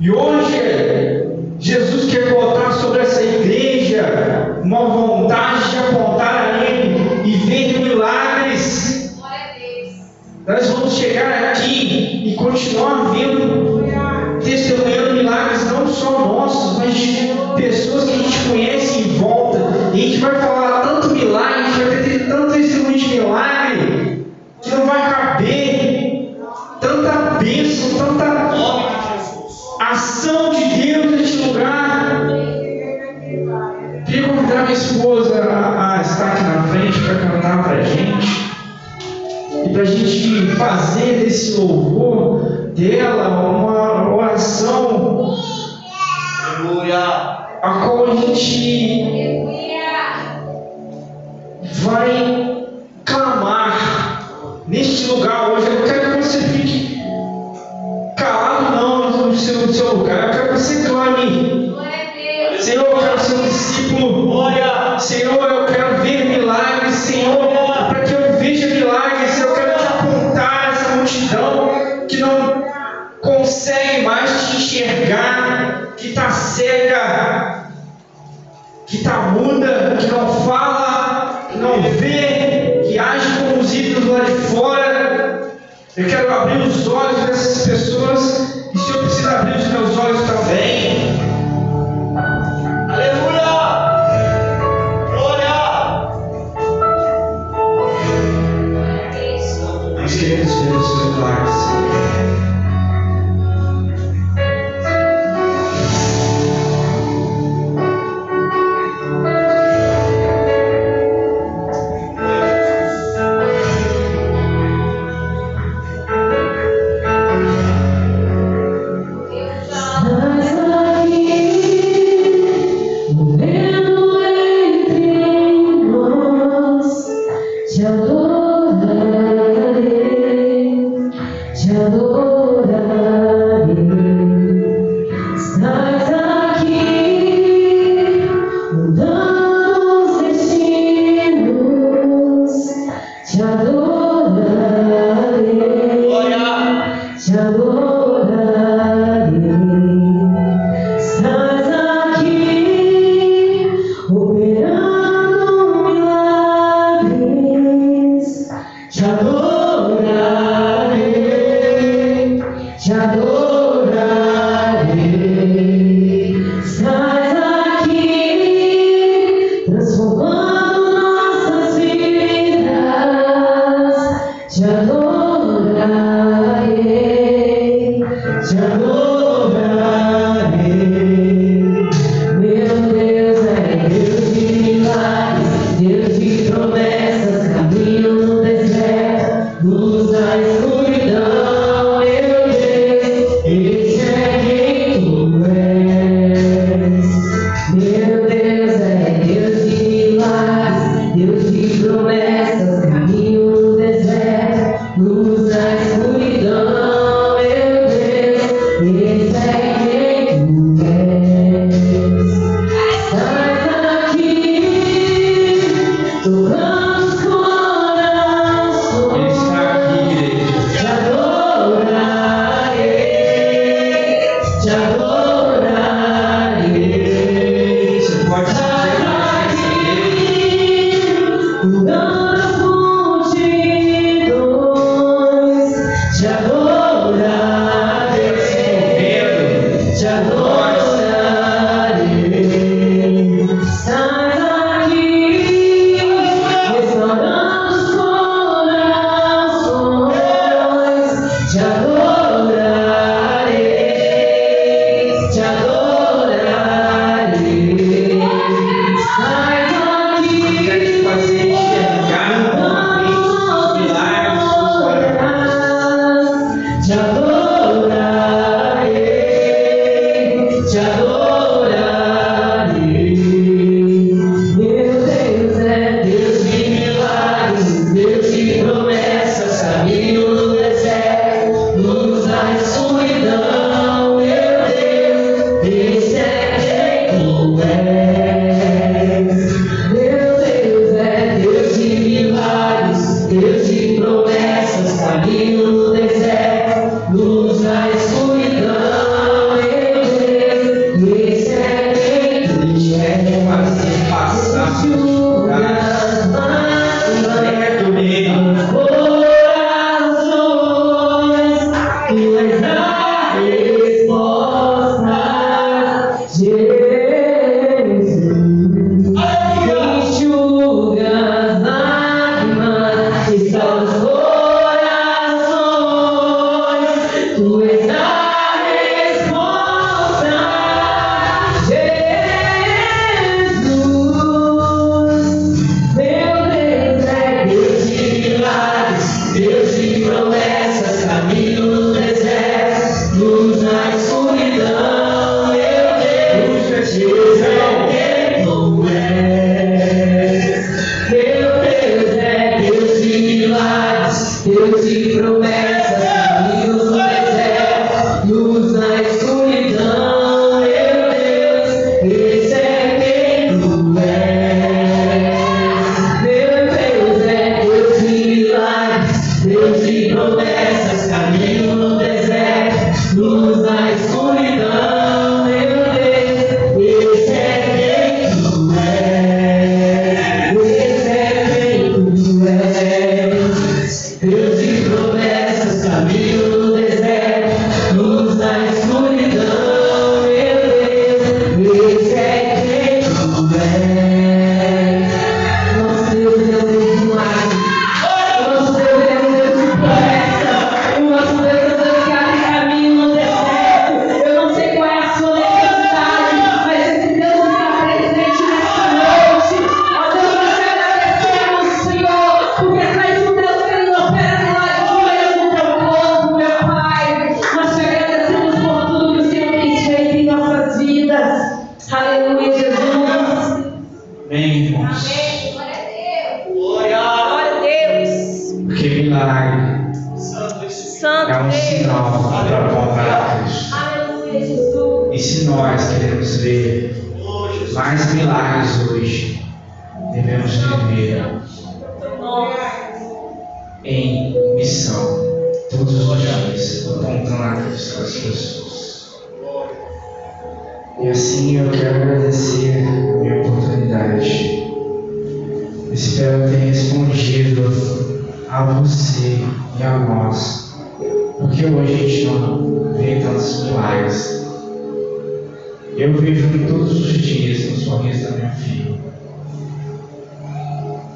E 0.00 0.10
hoje, 0.10 1.28
Jesus 1.58 2.12
quer 2.12 2.34
botar 2.34 2.72
sobre 2.72 3.00
essa 3.00 3.22
igreja 3.22 4.60
uma 4.62 4.84
vontade 4.84 5.70
de 5.70 5.78
apontar 5.78 6.44
a 6.44 6.64
Ele 6.64 7.22
e 7.24 7.36
ver 7.36 7.78
milagres. 7.80 9.18
Nós 10.46 10.68
vamos 10.68 10.92
chegar 10.92 11.52
aqui 11.52 12.24
e 12.26 12.34
continuar 12.34 13.12
vendo 13.14 13.71
só 16.02 16.18
nossos, 16.18 16.78
mas 16.78 16.94
de 16.94 17.34
pessoas 17.56 18.04
que 18.04 18.12
a 18.12 18.18
gente 18.18 18.48
conhece 18.48 19.00
em 19.00 19.18
volta. 19.18 19.58
E 19.94 20.00
a 20.00 20.06
gente 20.08 20.18
vai 20.18 20.34
falar 20.34 20.80
tanto 20.80 21.14
milagre, 21.14 21.60
a 21.60 21.70
gente 21.70 21.84
vai 21.84 22.02
ter 22.02 22.28
tanto 22.28 22.52
testemunho 22.52 22.98
de 22.98 23.08
milagre, 23.08 24.26
que 24.60 24.70
não 24.70 24.86
vai 24.86 25.10
caber 25.10 26.36
tanta 26.80 27.12
bênção, 27.38 27.98
tanta 27.98 28.32
ação 29.80 30.50
de 30.50 30.64
Deus 30.82 31.10
neste 31.12 31.36
lugar. 31.48 32.26
Queria 34.06 34.28
convidar 34.28 34.62
minha 34.62 34.72
esposa 34.72 35.42
a, 35.44 35.98
a 35.98 36.02
estar 36.02 36.32
aqui 36.32 36.42
na 36.42 36.62
frente 36.64 36.98
para 37.00 37.14
cantar 37.14 37.62
para 37.62 37.76
a 37.78 37.82
gente. 37.82 38.42
E 39.64 39.68
para 39.72 39.82
a 39.82 39.84
gente 39.84 40.56
fazer 40.56 41.20
desse 41.20 41.60
louvor 41.60 42.72
dela 42.74 43.41
a 48.22 48.24
qual 48.24 49.01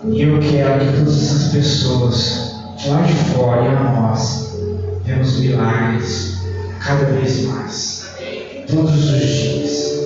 E 0.09 0.23
eu 0.23 0.39
quero 0.39 0.79
que 0.79 0.99
todas 0.99 1.23
essas 1.23 1.53
pessoas 1.53 2.55
lá 2.87 3.03
de 3.03 3.13
fora 3.35 3.65
e 3.65 3.69
a 3.69 3.83
nós 3.83 4.57
vemos 5.05 5.41
milagres 5.41 6.39
cada 6.79 7.07
vez 7.07 7.45
mais. 7.47 8.07
Todos 8.69 8.95
os 8.95 9.21
dias. 9.21 9.97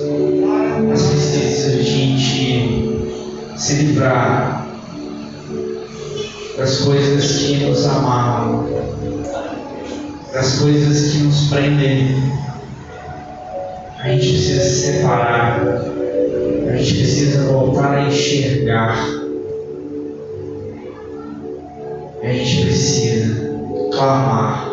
as 0.91 1.07
precisa 1.07 1.79
a 1.79 1.83
gente 1.83 3.11
se 3.55 3.73
livrar 3.75 4.67
das 6.57 6.79
coisas 6.79 7.37
que 7.37 7.57
nos 7.57 7.85
amarram, 7.85 8.67
das 10.33 10.59
coisas 10.59 11.11
que 11.11 11.17
nos 11.19 11.47
prendem. 11.47 12.15
A 13.99 14.09
gente 14.09 14.29
precisa 14.29 14.63
se 14.63 14.93
separar, 14.93 15.61
a 15.63 16.75
gente 16.75 16.95
precisa 16.95 17.43
voltar 17.43 17.97
a 17.97 18.07
enxergar 18.07 19.20
a 22.23 22.31
gente 22.31 22.65
precisa 22.65 23.51
clamar 23.91 24.69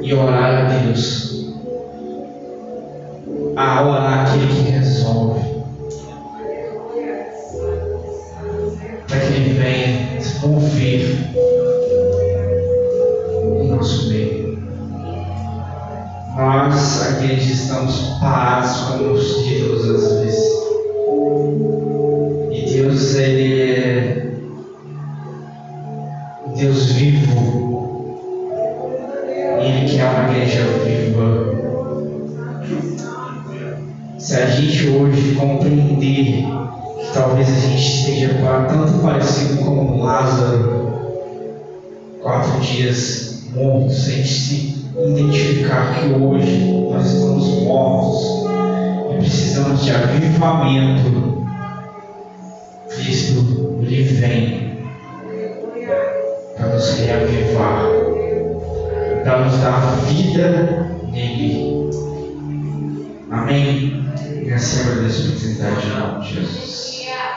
e 0.00 0.14
orar 0.14 0.64
a 0.64 0.78
Deus. 0.78 1.54
A 3.54 3.82
orar 3.82 4.26
aquele 4.26 4.46
que 4.46 4.70
resolve. 4.70 5.40
Para 9.06 9.20
que 9.20 9.32
ele 9.34 9.58
venha 9.58 10.20
se 10.20 10.46
mover 10.46 11.34
em 13.60 13.68
nosso 13.68 14.08
meio. 14.08 14.58
Nós, 16.34 17.02
aqueles 17.08 17.44
que 17.44 17.52
estamos 17.52 18.18
parados 18.20 18.76
como 18.80 19.12
os 19.12 19.44
títulos 19.44 19.90
às 19.90 20.20
vezes. 20.20 20.56
E 22.52 22.70
Deus, 22.70 23.14
Ele 23.16 23.70
é 23.70 23.75
Deus 26.56 26.92
vivo. 26.92 28.16
Ele 29.60 29.90
quer 29.90 30.00
é 30.00 30.08
uma 30.08 30.30
igreja 30.30 30.64
viva. 30.84 31.54
Se 34.18 34.36
a 34.36 34.46
gente 34.46 34.88
hoje 34.88 35.34
compreender 35.34 36.44
que 36.44 37.12
talvez 37.12 37.48
a 37.48 37.60
gente 37.60 37.98
esteja 37.98 38.30
tanto 38.68 38.98
parecido 39.02 39.64
com 39.64 40.02
Lázaro, 40.02 40.92
quatro 42.22 42.58
dias 42.60 43.44
morto, 43.52 43.92
sem 43.92 44.14
a 44.14 44.16
gente 44.16 44.28
se 44.28 44.86
identificar 44.96 46.00
que 46.00 46.08
hoje 46.14 46.88
nós 46.90 47.06
estamos 47.12 47.48
mortos 47.64 48.46
e 49.12 49.18
precisamos 49.18 49.84
de 49.84 49.90
avivamento, 49.90 51.44
Cristo, 52.88 53.78
lhe 53.82 54.02
vem 54.02 54.65
para 56.56 56.68
nos 56.68 56.98
reavivar, 56.98 57.82
para 59.22 59.44
nos 59.44 59.58
dar 59.58 59.96
vida 60.06 60.90
nele. 61.10 61.90
Amém? 63.30 64.06
E 64.44 64.52
assim 64.52 64.80
agradeço 64.80 65.22
a 65.22 65.26
oportunidade 65.26 65.86
em 65.86 65.98
nome 65.98 66.24
de 66.24 66.34
Jesus. 66.34 66.86